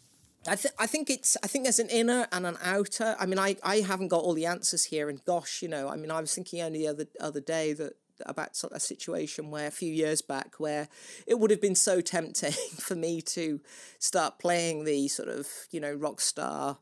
[0.49, 3.15] I, th- I think it's I think there's an inner and an outer.
[3.19, 5.95] I mean, I, I haven't got all the answers here, and gosh, you know, I
[5.95, 7.93] mean, I was thinking only the other other day that
[8.25, 10.89] about sort of a situation where a few years back where
[11.25, 13.61] it would have been so tempting for me to
[13.97, 16.77] start playing the sort of you know rock star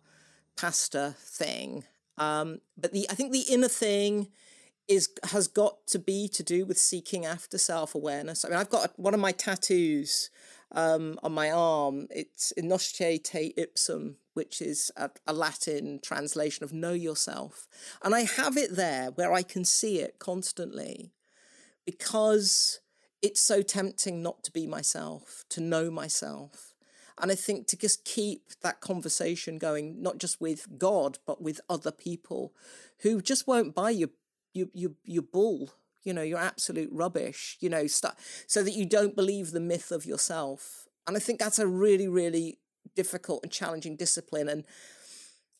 [0.55, 1.83] pastor thing.
[2.17, 4.27] Um, but the I think the inner thing
[4.87, 8.45] is has got to be to do with seeking after self awareness.
[8.45, 10.29] I mean, I've got one of my tattoos
[10.71, 12.07] um, on my arm.
[12.09, 17.67] It's Nosce te ipsum, which is a, a, Latin translation of know yourself.
[18.03, 21.11] And I have it there where I can see it constantly
[21.85, 22.79] because
[23.21, 26.73] it's so tempting not to be myself, to know myself.
[27.19, 31.59] And I think to just keep that conversation going, not just with God, but with
[31.67, 32.53] other people
[32.99, 34.09] who just won't buy your
[34.53, 35.71] your your, your bull
[36.07, 38.13] you know, you're absolute rubbish, you know, st-
[38.47, 40.87] so that you don't believe the myth of yourself.
[41.05, 42.59] And I think that's a really, really
[42.95, 44.47] difficult and challenging discipline.
[44.49, 44.65] And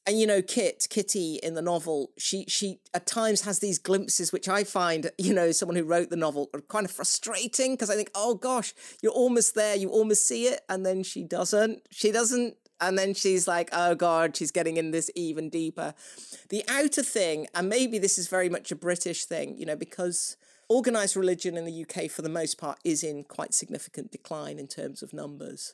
[0.08, 4.32] and you know, Kit, Kitty in the novel, she she at times has these glimpses
[4.32, 7.90] which I find, you know, someone who wrote the novel are kind of frustrating because
[7.90, 11.82] I think, oh gosh, you're almost there, you almost see it, and then she doesn't.
[11.92, 15.94] She doesn't and then she's like, oh God, she's getting in this even deeper.
[16.50, 20.38] The outer thing, and maybe this is very much a British thing, you know, because
[20.70, 24.68] organized religion in the UK, for the most part, is in quite significant decline in
[24.68, 25.74] terms of numbers.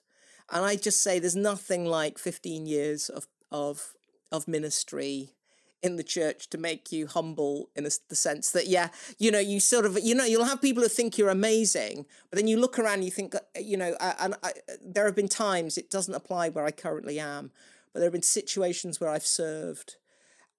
[0.52, 3.94] And I just say there's nothing like 15 years of, of,
[4.32, 5.32] of ministry
[5.84, 8.88] in the church to make you humble in the sense that yeah
[9.19, 12.38] you know you sort of you know you'll have people who think you're amazing but
[12.38, 15.28] then you look around and you think uh, you know and I, there have been
[15.28, 17.52] times it doesn't apply where I currently am
[17.91, 19.98] but there have been situations where I've served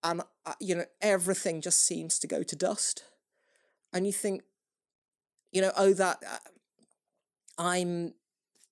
[0.05, 3.03] and uh, you know everything just seems to go to dust.
[3.93, 4.43] And you think
[5.51, 6.39] you know oh that uh,
[7.59, 8.15] I'm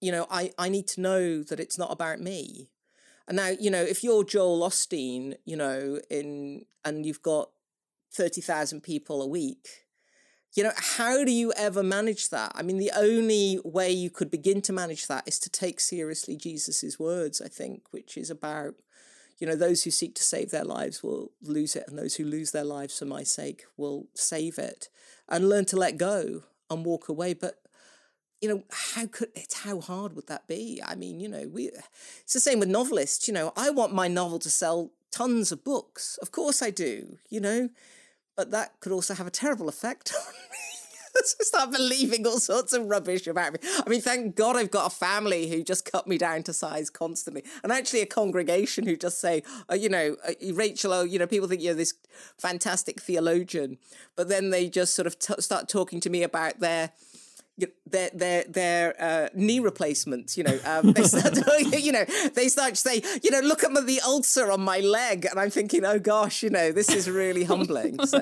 [0.00, 2.68] you know I I need to know that it's not about me
[3.28, 7.50] and now, you know, if you're Joel Osteen, you know, in and you've got
[8.12, 9.86] 30,000 people a week,
[10.54, 12.52] you know, how do you ever manage that?
[12.54, 16.36] I mean, the only way you could begin to manage that is to take seriously
[16.36, 18.74] Jesus's words, I think, which is about,
[19.38, 22.24] you know, those who seek to save their lives will lose it, and those who
[22.24, 24.90] lose their lives for my sake will save it,
[25.26, 27.32] and learn to let go and walk away.
[27.32, 27.61] But
[28.42, 30.82] you know how could it, how hard would that be?
[30.84, 31.70] I mean you know we
[32.20, 35.64] it's the same with novelists you know i want my novel to sell tons of
[35.64, 36.18] books.
[36.20, 37.70] Of course i do you know
[38.36, 40.58] but that could also have a terrible effect on me.
[41.24, 43.58] Start believing all sorts of rubbish about me.
[43.84, 46.88] I mean, thank God I've got a family who just cut me down to size
[46.88, 51.18] constantly, and actually a congregation who just say, oh, you know, uh, Rachel, oh, you
[51.18, 51.92] know, people think you're this
[52.38, 53.76] fantastic theologian,
[54.16, 56.92] but then they just sort of t- start talking to me about their
[57.86, 60.36] their their their uh, knee replacements.
[60.36, 61.36] You know, um, they start,
[61.72, 65.26] you know, they start to say, you know, look at the ulcer on my leg,
[65.26, 68.04] and I'm thinking, oh gosh, you know, this is really humbling.
[68.06, 68.18] So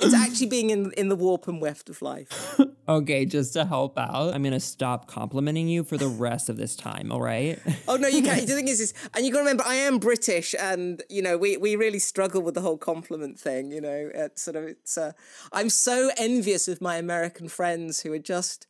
[0.00, 2.60] it's actually being in in the warp and weft of life.
[2.88, 6.76] Okay, just to help out, I'm gonna stop complimenting you for the rest of this
[6.76, 7.12] time.
[7.12, 7.58] All right?
[7.88, 8.46] Oh no, you can't.
[8.46, 11.36] The thing is, is and you got to remember, I am British, and you know,
[11.36, 13.70] we we really struggle with the whole compliment thing.
[13.72, 14.96] You know, it's sort of it's.
[14.96, 15.12] Uh,
[15.52, 18.66] I'm so envious of my American friends who are just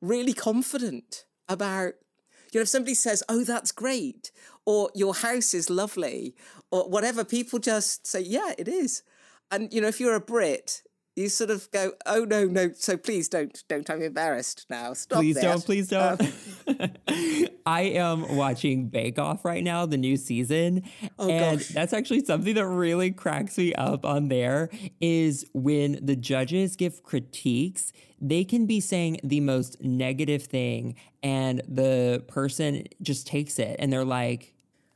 [0.00, 1.94] really confident about
[2.52, 4.30] you know if somebody says oh that's great
[4.64, 6.34] or your house is lovely
[6.70, 9.02] or whatever people just say yeah it is.
[9.50, 10.82] And you know if you're a brit
[11.16, 15.20] you sort of go oh no no so please don't don't i'm embarrassed now stop
[15.20, 15.42] please that.
[15.42, 16.88] don't please don't um,
[17.66, 20.82] i am watching bake off right now the new season
[21.18, 21.68] oh, and gosh.
[21.68, 24.68] that's actually something that really cracks me up on there
[25.00, 31.60] is when the judges give critiques they can be saying the most negative thing and
[31.68, 34.54] the person just takes it and they're like,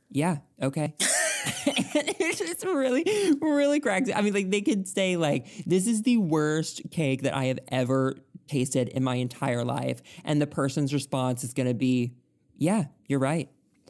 [0.09, 0.95] yeah, okay.
[1.65, 3.05] it's just really,
[3.41, 4.09] really cracks.
[4.13, 7.59] I mean, like they could say like, this is the worst cake that I have
[7.69, 8.15] ever
[8.47, 10.01] tasted in my entire life.
[10.23, 12.13] And the person's response is going to be,
[12.57, 13.49] yeah, you're right.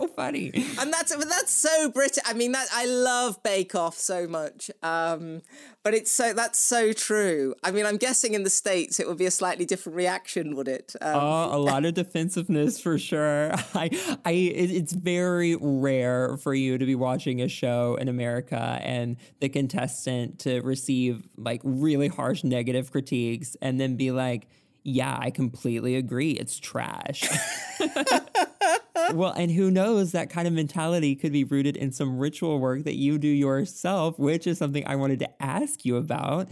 [0.00, 0.50] so funny.
[0.80, 2.22] and that's that's so British.
[2.26, 5.42] I mean, that I love Bake Off so much, um,
[5.82, 7.54] but it's so that's so true.
[7.62, 10.68] I mean, I'm guessing in the states it would be a slightly different reaction, would
[10.68, 10.94] it?
[11.00, 13.52] Um, Oh, a lot of defensiveness for sure.
[13.74, 13.90] I,
[14.24, 19.16] I, it- it's very rare for you to be watching a show in America and
[19.40, 24.48] the contestant to receive like really harsh negative critiques and then be like,
[24.82, 26.32] "Yeah, I completely agree.
[26.32, 27.28] It's trash."
[29.14, 32.84] well, and who knows, that kind of mentality could be rooted in some ritual work
[32.84, 36.48] that you do yourself, which is something I wanted to ask you about.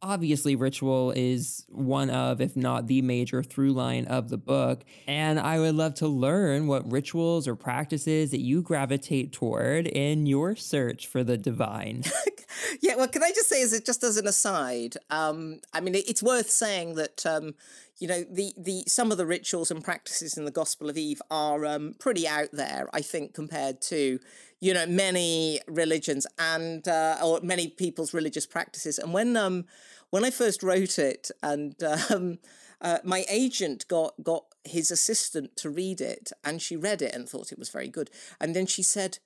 [0.00, 4.84] Obviously, ritual is one of, if not the major through line of the book.
[5.08, 10.26] And I would love to learn what rituals or practices that you gravitate toward in
[10.26, 12.04] your search for the divine.
[12.80, 15.94] Yeah, well, can I just say, as it just as an aside, um, I mean,
[15.94, 17.54] it's worth saying that um,
[17.98, 21.20] you know the the some of the rituals and practices in the Gospel of Eve
[21.30, 22.88] are um, pretty out there.
[22.92, 24.18] I think compared to
[24.60, 28.98] you know many religions and uh, or many people's religious practices.
[28.98, 29.64] And when um
[30.10, 31.74] when I first wrote it, and
[32.10, 32.38] um,
[32.80, 37.28] uh, my agent got got his assistant to read it, and she read it and
[37.28, 38.10] thought it was very good,
[38.40, 39.18] and then she said,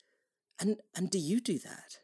[0.61, 2.02] "And and do you do that?"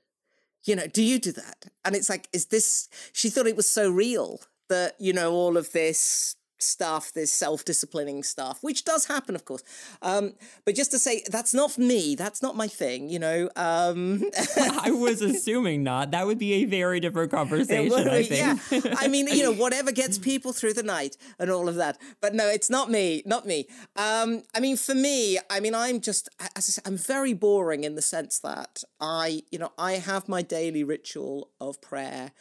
[0.69, 1.67] You know, do you do that?
[1.85, 5.57] And it's like, is this, she thought it was so real that, you know, all
[5.57, 9.63] of this stuff, this self disciplining stuff, which does happen, of course.
[10.03, 10.35] Um,
[10.65, 12.15] but just to say, that's not me.
[12.15, 13.51] That's not my thing, you know.
[13.57, 14.25] Um,
[14.83, 16.11] I was assuming not.
[16.11, 18.85] That would be a very different conversation, would I think.
[18.85, 18.95] yeah.
[18.99, 21.99] I mean, you know, whatever gets people through the night and all of that.
[22.21, 23.67] But no, it's not me, not me.
[23.97, 27.85] Um, I mean, for me, I mean, I'm just, as I say, I'm very boring
[27.85, 32.33] in the sense that I, you know, I have my daily ritual of prayer.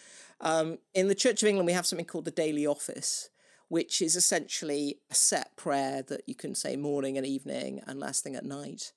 [0.42, 3.30] Um, in the Church of England, we have something called the daily office,
[3.68, 8.24] which is essentially a set prayer that you can say morning and evening and last
[8.24, 8.94] thing at night.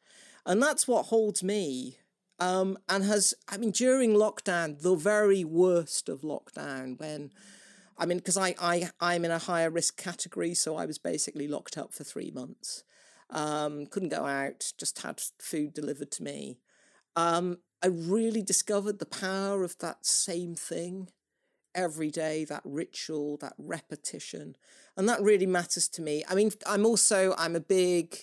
[0.46, 1.98] And that's what holds me
[2.40, 7.30] um, and has I mean during lockdown, the very worst of lockdown, when
[7.98, 11.46] I mean because I I I'm in a higher risk category, so I was basically
[11.46, 12.82] locked up for three months,
[13.28, 16.58] um, couldn't go out, just had food delivered to me.
[17.14, 21.10] Um, I really discovered the power of that same thing
[21.74, 24.56] every day, that ritual, that repetition,
[24.96, 26.24] and that really matters to me.
[26.28, 28.16] I mean, I'm also I'm a big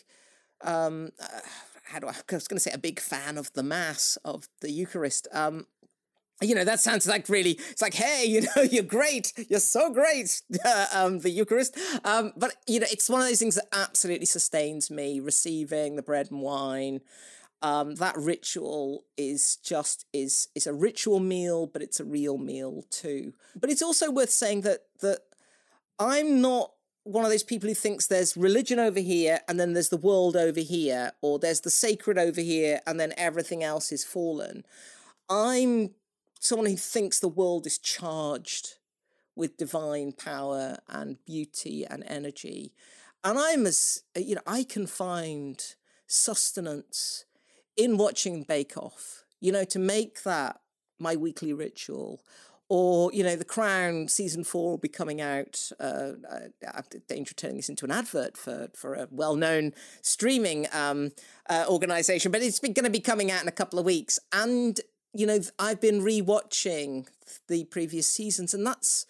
[0.62, 1.40] um, uh,
[1.90, 4.48] how do I, I was going to say a big fan of the Mass, of
[4.62, 5.28] the Eucharist.
[5.32, 5.66] Um,
[6.42, 9.34] you know, that sounds like really, it's like, hey, you know, you're great.
[9.50, 10.42] You're so great,
[10.94, 11.78] um, the Eucharist.
[12.04, 16.04] Um, but, you know, it's one of those things that absolutely sustains me, receiving the
[16.04, 17.02] bread and wine.
[17.62, 22.86] Um, that ritual is just is is a ritual meal, but it's a real meal
[22.90, 23.34] too.
[23.60, 25.22] But it's also worth saying that that
[26.00, 29.90] I'm not one of those people who thinks there's religion over here and then there's
[29.90, 34.04] the world over here, or there's the sacred over here and then everything else is
[34.04, 34.64] fallen.
[35.30, 35.92] I'm
[36.40, 38.76] someone who thinks the world is charged
[39.36, 42.74] with divine power and beauty and energy.
[43.24, 45.64] And I'm as, you know, I can find
[46.08, 47.26] sustenance
[47.78, 50.60] in watching Bake Off, you know, to make that
[51.00, 52.22] my weekly ritual.
[52.70, 55.72] Or, you know, The Crown season four will be coming out.
[55.80, 56.12] Uh,
[56.66, 61.12] after danger turning this into an advert for, for a well known streaming um,
[61.50, 64.20] uh, organization, but it's going to be coming out in a couple of weeks.
[64.34, 64.82] And,
[65.14, 67.08] you know, I've been rewatching
[67.48, 69.06] the previous seasons, and that's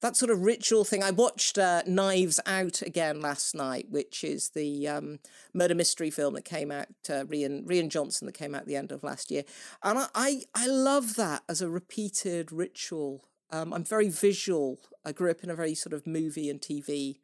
[0.00, 1.02] that sort of ritual thing.
[1.02, 5.18] I watched uh, Knives Out again last night, which is the um,
[5.52, 8.76] murder mystery film that came out, uh, Rian, Rian Johnson, that came out at the
[8.76, 9.42] end of last year.
[9.82, 13.24] And I, I, I love that as a repeated ritual.
[13.50, 14.78] Um, I'm very visual.
[15.04, 17.18] I grew up in a very sort of movie and TV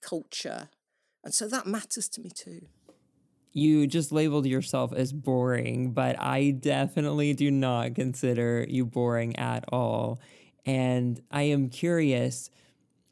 [0.00, 0.68] culture.
[1.24, 2.66] And so that matters to me too.
[3.52, 9.64] you just labeled yourself as boring, but I definitely do not consider you boring at
[9.72, 10.20] all.
[10.66, 12.50] And I am curious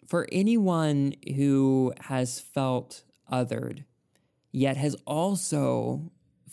[0.07, 3.85] for anyone who has felt othered,
[4.51, 6.11] yet has also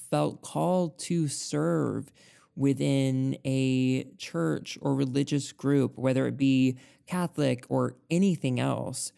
[0.09, 2.11] felt called to serve
[2.55, 6.77] within a church or religious group, whether it be
[7.07, 9.11] Catholic or anything else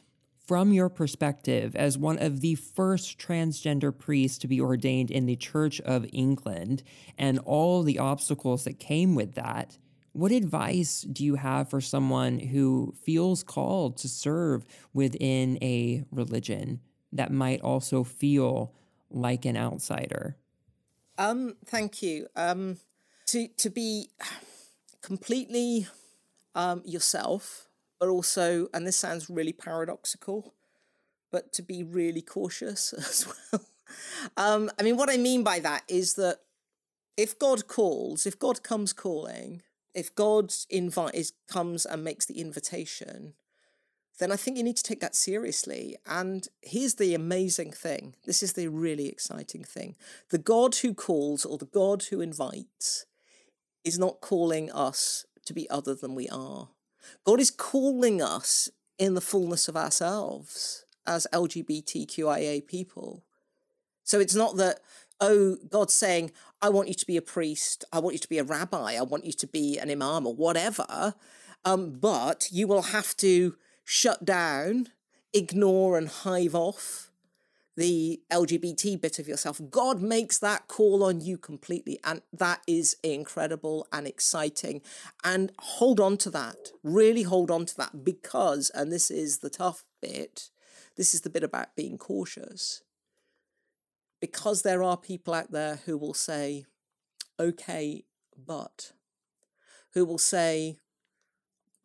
[0.45, 5.35] from your perspective as one of the first transgender priests to be ordained in the
[5.35, 6.83] Church of England
[7.17, 9.77] and all the obstacles that came with that,
[10.13, 16.81] what advice do you have for someone who feels called to serve within a religion
[17.13, 18.73] that might also feel
[19.09, 20.35] like an outsider?
[21.17, 22.27] Um, thank you.
[22.35, 22.77] Um,
[23.27, 24.09] to to be
[25.01, 25.87] completely
[26.55, 27.67] um, yourself,
[27.99, 30.53] but also, and this sounds really paradoxical,
[31.31, 33.65] but to be really cautious as well.
[34.37, 36.39] um, I mean, what I mean by that is that
[37.17, 39.61] if God calls, if God comes calling,
[39.93, 43.33] if God invite is comes and makes the invitation,
[44.19, 45.97] then I think you need to take that seriously.
[46.05, 48.15] And here's the amazing thing.
[48.25, 49.95] This is the really exciting thing.
[50.29, 53.05] The God who calls or the God who invites
[53.83, 56.69] is not calling us to be other than we are.
[57.23, 58.69] God is calling us
[58.99, 63.23] in the fullness of ourselves as LGBTQIA people.
[64.03, 64.81] So it's not that,
[65.19, 66.31] oh, God's saying,
[66.61, 69.01] I want you to be a priest, I want you to be a rabbi, I
[69.01, 71.15] want you to be an imam or whatever,
[71.65, 74.89] um, but you will have to shut down,
[75.33, 77.11] ignore, and hive off
[77.77, 79.61] the LGBT bit of yourself.
[79.69, 81.99] God makes that call on you completely.
[82.03, 84.81] And that is incredible and exciting.
[85.23, 86.71] And hold on to that.
[86.83, 90.49] Really hold on to that because, and this is the tough bit,
[90.97, 92.81] this is the bit about being cautious.
[94.21, 96.65] Because there are people out there who will say,
[97.39, 98.05] okay,
[98.37, 98.93] but,
[99.93, 100.77] who will say,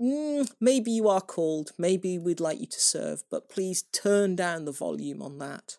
[0.01, 4.67] mm, maybe you are called, maybe we'd like you to serve, but please turn down
[4.67, 5.79] the volume on that,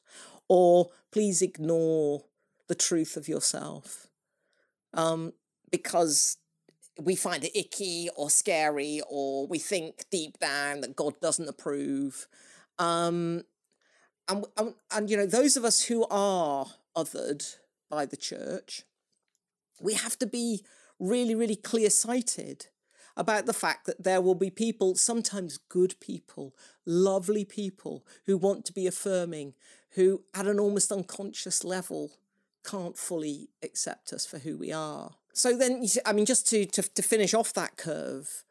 [0.49, 2.25] or please ignore
[2.67, 4.07] the truth of yourself.
[4.93, 5.33] Um,
[5.69, 6.37] because
[6.99, 12.27] we find it icky or scary, or we think deep down that God doesn't approve.
[12.79, 13.43] Um,
[14.29, 17.57] and, and, and, you know, those of us who are othered
[17.89, 18.83] by the church,
[19.79, 20.63] we have to be
[20.99, 22.67] really, really clear sighted
[23.15, 26.55] about the fact that there will be people, sometimes good people,
[26.85, 29.53] lovely people, who want to be affirming,
[29.91, 32.11] who at an almost unconscious level
[32.63, 35.15] can't fully accept us for who we are.
[35.33, 38.43] So then, I mean, just to, to, to finish off that curve,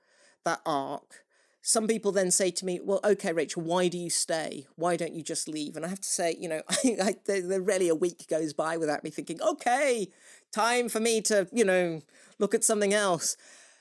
[0.45, 1.25] that arc,
[1.69, 4.69] some people then say to me, well, okay, Rachel, why do you stay?
[4.77, 5.75] Why don't you just leave?
[5.75, 8.77] And I have to say, you know, I, I, there, rarely a week goes by
[8.77, 10.07] without me thinking, okay,
[10.53, 12.03] time for me to, you know,
[12.39, 13.37] look at something else.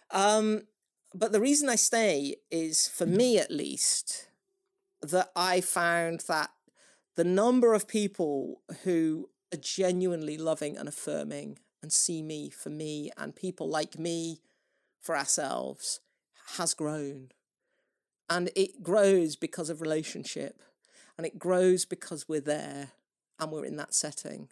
[0.09, 0.63] Um,
[1.13, 4.29] but the reason I stay is, for me at least,
[5.03, 6.49] that I found that
[7.15, 13.11] the number of people who are genuinely loving and affirming and see me for me
[13.15, 14.39] and people like me
[14.99, 15.99] for ourselves
[16.57, 17.29] has grown.
[18.29, 20.61] And it grows because of relationship
[21.17, 22.91] and it grows because we're there
[23.39, 24.49] and we're in that setting.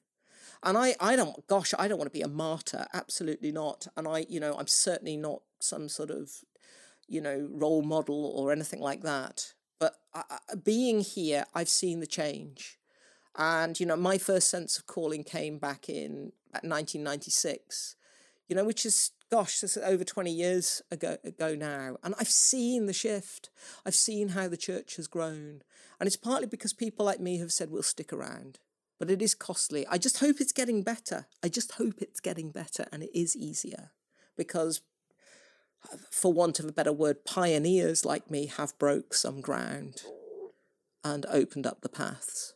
[0.61, 2.85] And I, I don't, gosh, I don't want to be a martyr.
[2.93, 3.87] Absolutely not.
[3.97, 6.43] And I, you know, I'm certainly not some sort of
[7.07, 9.53] you know, role model or anything like that.
[9.79, 9.95] But
[10.63, 12.79] being here, I've seen the change.
[13.35, 17.95] And, you know, my first sense of calling came back in 1996,
[18.47, 21.97] you know, which is, gosh, this is over 20 years ago, ago now.
[22.03, 23.49] And I've seen the shift.
[23.85, 25.61] I've seen how the church has grown.
[25.99, 28.59] And it's partly because people like me have said, we'll stick around.
[28.99, 29.85] But it is costly.
[29.87, 31.27] I just hope it's getting better.
[31.43, 33.91] I just hope it's getting better and it is easier
[34.37, 34.81] because
[35.91, 40.03] uh, for want of a better word, pioneers like me have broke some ground
[41.03, 42.53] and opened up the paths.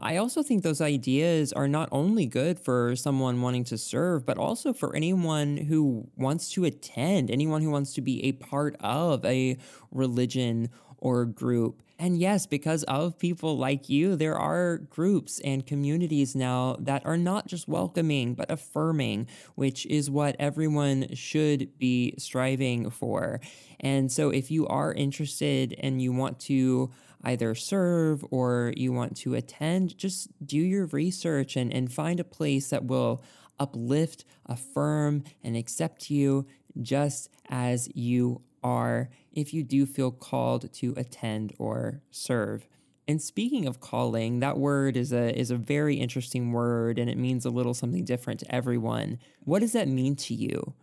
[0.00, 4.38] I also think those ideas are not only good for someone wanting to serve, but
[4.38, 9.24] also for anyone who wants to attend, anyone who wants to be a part of
[9.24, 9.58] a
[9.90, 10.68] religion
[10.98, 11.82] or group.
[11.98, 17.16] And yes, because of people like you, there are groups and communities now that are
[17.16, 19.26] not just welcoming, but affirming,
[19.56, 23.40] which is what everyone should be striving for.
[23.80, 26.92] And so if you are interested and you want to
[27.24, 32.24] either serve or you want to attend, just do your research and, and find a
[32.24, 33.22] place that will
[33.58, 36.46] uplift, affirm, and accept you
[36.80, 42.68] just as you are if you do feel called to attend or serve.
[43.06, 47.16] And speaking of calling, that word is a is a very interesting word and it
[47.16, 49.18] means a little something different to everyone.
[49.44, 50.74] What does that mean to you?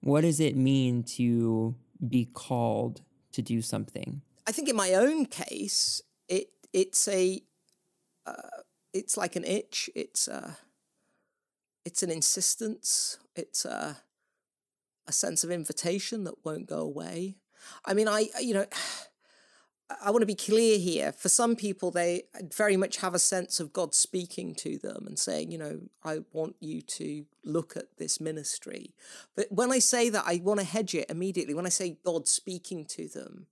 [0.00, 1.74] What does it mean to
[2.06, 3.00] be called
[3.32, 4.20] to do something?
[4.50, 7.40] I think in my own case, it it's a
[8.26, 9.88] uh, it's like an itch.
[9.94, 10.58] It's a
[11.84, 13.18] it's an insistence.
[13.36, 13.98] It's a
[15.06, 17.36] a sense of invitation that won't go away.
[17.84, 18.66] I mean, I, you know,
[20.02, 21.12] I want to be clear here.
[21.12, 25.04] For some people, they uh, very much have a sense of God speaking to them
[25.06, 28.94] and saying, you know, I want you to look at this ministry.
[29.34, 31.54] But when I say that, I want to hedge it immediately.
[31.54, 33.46] When I say God speaking to them,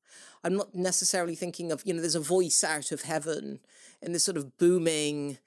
[0.45, 3.61] I'm not necessarily thinking of, you know, there's a voice out of heaven
[4.01, 5.39] in this sort of booming,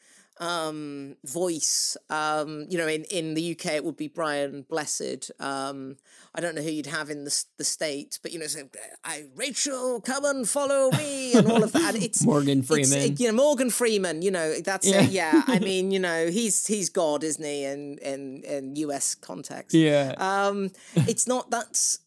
[0.41, 1.95] um, voice.
[2.09, 5.31] Um, you know, in, in the UK, it would be Brian Blessed.
[5.39, 5.95] Um,
[6.35, 8.67] I don't know who you'd have in the the states, but you know, so,
[9.05, 11.93] I Rachel, come and follow me, and all of that.
[11.95, 13.15] And It's Morgan it's, Freeman.
[13.17, 14.21] you know, Morgan Freeman.
[14.21, 15.03] You know, that's Yeah.
[15.03, 15.11] it.
[15.11, 17.63] Yeah, I mean, you know, he's he's God, isn't he?
[17.63, 19.75] In in in US context.
[19.75, 20.15] Yeah.
[20.17, 21.99] Um, it's not that's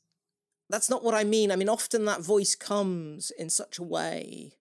[0.70, 1.53] that's not what I mean.
[1.53, 4.55] I mean, often that voice comes in such a way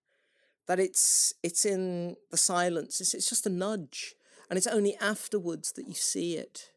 [0.67, 3.01] that it's it's in the silence.
[3.01, 4.15] It's, it's just a nudge,
[4.49, 6.71] and it's only afterwards that you see it.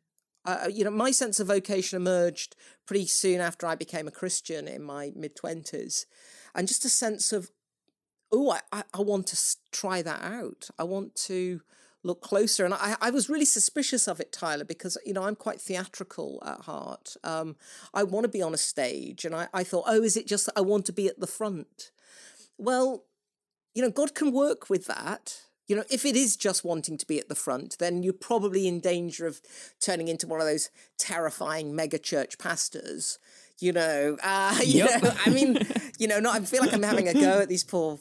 [0.44, 2.54] Uh, you know, my sense of vocation emerged
[2.86, 6.06] pretty soon after I became a Christian in my mid twenties,
[6.54, 7.50] and just a sense of,
[8.30, 10.68] oh, I, I, I want to try that out.
[10.78, 11.62] I want to
[12.02, 12.64] look closer.
[12.64, 16.40] And I, I was really suspicious of it, Tyler, because, you know, I'm quite theatrical
[16.46, 17.16] at heart.
[17.24, 17.56] Um,
[17.92, 19.24] I want to be on a stage.
[19.24, 21.26] And I, I thought, oh, is it just that I want to be at the
[21.26, 21.90] front?
[22.58, 23.06] Well,
[23.76, 25.42] you know, God can work with that.
[25.68, 28.66] You know, if it is just wanting to be at the front, then you're probably
[28.66, 29.40] in danger of
[29.80, 33.18] turning into one of those terrifying mega church pastors.
[33.58, 35.02] You know, uh, you Yep.
[35.02, 35.58] know, I mean,
[35.98, 36.40] you know, not.
[36.40, 37.98] I feel like I'm having a go at these poor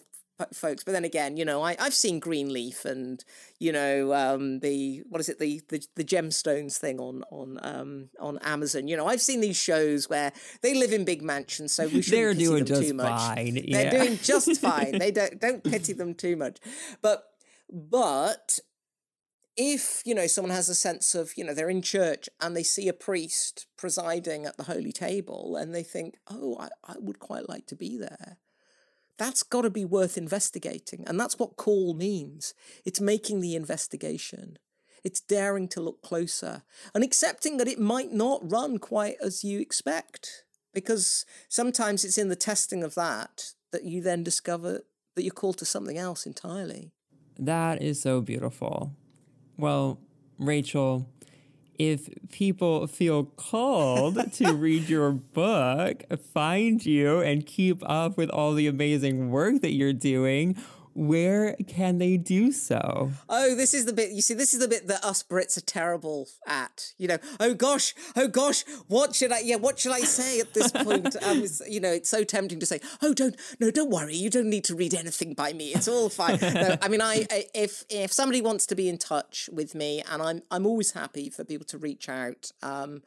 [0.53, 3.23] folks, but then again, you know, I I've seen Greenleaf and
[3.59, 8.09] you know um, the what is it the, the the gemstones thing on on um,
[8.19, 8.87] on Amazon.
[8.87, 10.31] You know, I've seen these shows where
[10.61, 13.35] they live in big mansions, so we shouldn't They're pity doing them too just much.
[13.35, 14.99] fine, They're doing just fine.
[14.99, 16.59] They don't don't pity them too much.
[17.01, 17.25] But
[17.71, 18.59] but
[19.57, 22.63] if you know someone has a sense of you know they're in church and they
[22.63, 27.19] see a priest presiding at the holy table and they think oh i, I would
[27.19, 28.37] quite like to be there
[29.17, 32.53] that's got to be worth investigating and that's what call means.
[32.83, 34.57] It's making the investigation.
[35.03, 36.63] It's daring to look closer
[36.93, 40.43] and accepting that it might not run quite as you expect
[40.73, 44.81] because sometimes it's in the testing of that that you then discover
[45.15, 46.91] that you're called to something else entirely.
[47.37, 48.93] That is so beautiful.
[49.57, 49.99] Well,
[50.37, 51.07] Rachel,
[51.77, 56.03] if people feel called to read your book,
[56.33, 60.55] find you, and keep up with all the amazing work that you're doing,
[60.95, 63.11] where can they do so?
[63.27, 64.11] Oh, this is the bit.
[64.11, 66.93] You see, this is the bit that us Brits are terrible at.
[66.97, 69.39] You know, oh gosh, oh gosh, what should I?
[69.39, 71.17] Yeah, what should I say at this point?
[71.25, 74.49] Um, you know, it's so tempting to say, oh, don't, no, don't worry, you don't
[74.49, 75.73] need to read anything by me.
[75.73, 76.37] It's all fine.
[76.39, 80.03] no, I mean, I, I if if somebody wants to be in touch with me,
[80.09, 82.51] and I'm I'm always happy for people to reach out.
[82.61, 83.01] Um,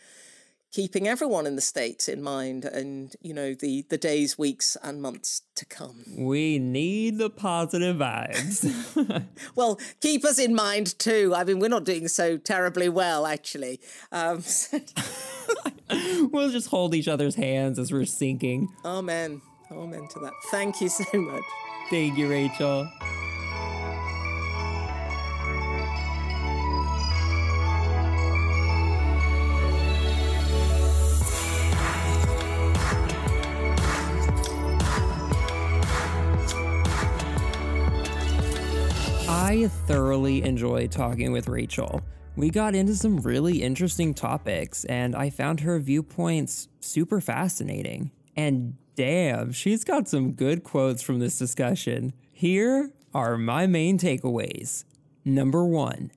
[0.70, 5.02] keeping everyone in the States in mind and, you know, the, the days, weeks, and
[5.02, 6.02] months to come.
[6.16, 8.64] We need the positive vibes.
[9.54, 11.34] Well, keep us in mind too.
[11.36, 13.80] I mean, we're not doing so terribly well, actually.
[14.10, 14.42] Um,
[16.30, 18.68] we'll just hold each other's hands as we're sinking.
[18.84, 19.42] amen.
[19.72, 20.32] Amen to that.
[20.50, 21.42] Thank you so much.
[21.90, 22.88] Thank you, Rachel.
[39.28, 42.00] I thoroughly enjoyed talking with Rachel.
[42.36, 48.10] We got into some really interesting topics, and I found her viewpoints super fascinating.
[48.34, 52.12] And damn, she's got some good quotes from this discussion.
[52.32, 54.84] Here are my main takeaways.
[55.24, 56.10] Number one,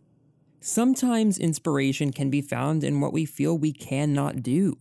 [0.60, 4.78] sometimes inspiration can be found in what we feel we cannot do.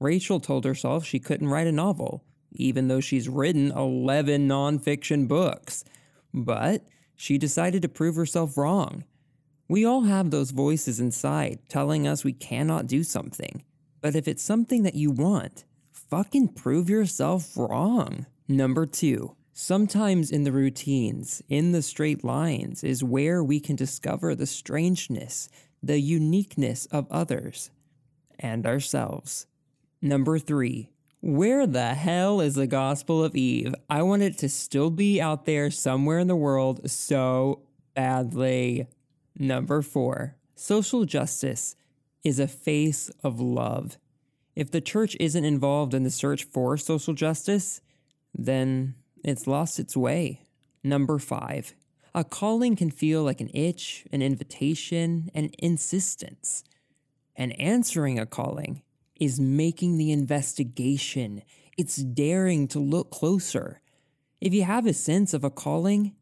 [0.00, 5.84] Rachel told herself she couldn't write a novel, even though she's written 11 nonfiction books.
[6.34, 6.84] But
[7.16, 9.04] she decided to prove herself wrong.
[9.68, 13.62] We all have those voices inside telling us we cannot do something.
[14.00, 15.64] But if it's something that you want,
[16.12, 18.26] fucking prove yourself wrong.
[18.46, 24.34] Number two, sometimes in the routines, in the straight lines, is where we can discover
[24.34, 25.48] the strangeness,
[25.82, 27.70] the uniqueness of others
[28.38, 29.46] and ourselves.
[30.02, 30.90] Number three,
[31.22, 33.74] where the hell is the Gospel of Eve?
[33.88, 37.62] I want it to still be out there somewhere in the world so
[37.94, 38.86] badly.
[39.38, 41.74] Number four, social justice
[42.22, 43.96] is a face of love.
[44.54, 47.80] If the church isn't involved in the search for social justice,
[48.34, 48.94] then
[49.24, 50.46] it's lost its way.
[50.84, 51.74] Number five,
[52.14, 56.64] a calling can feel like an itch, an invitation, an insistence.
[57.34, 58.82] And answering a calling
[59.18, 61.42] is making the investigation.
[61.78, 63.80] It's daring to look closer.
[64.40, 66.14] If you have a sense of a calling,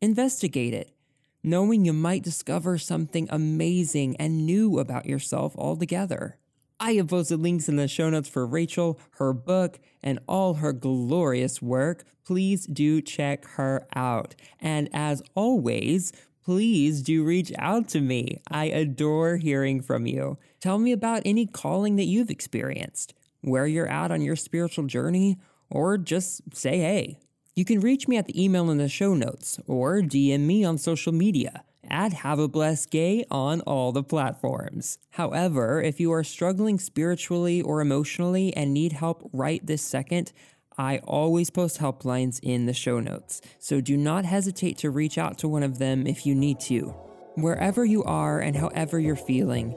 [0.00, 0.94] investigate it,
[1.42, 6.38] knowing you might discover something amazing and new about yourself altogether.
[6.80, 10.72] I have posted links in the show notes for Rachel, her book, and all her
[10.72, 12.04] glorious work.
[12.26, 14.34] Please do check her out.
[14.60, 16.12] And as always,
[16.44, 18.40] please do reach out to me.
[18.50, 20.38] I adore hearing from you.
[20.60, 25.38] Tell me about any calling that you've experienced, where you're at on your spiritual journey,
[25.70, 27.18] or just say hey.
[27.54, 30.76] You can reach me at the email in the show notes or DM me on
[30.76, 34.98] social media at Have a Blessed Gay on all the platforms.
[35.10, 40.32] However, if you are struggling spiritually or emotionally and need help right this second,
[40.76, 45.38] I always post helplines in the show notes, so do not hesitate to reach out
[45.38, 46.94] to one of them if you need to.
[47.36, 49.76] Wherever you are and however you're feeling,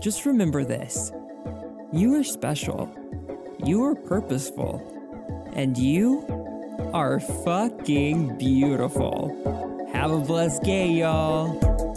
[0.00, 1.12] just remember this
[1.92, 2.90] you are special,
[3.64, 6.24] you are purposeful, and you
[6.92, 9.77] are fucking beautiful.
[9.92, 11.87] Have a blessed day, y'all.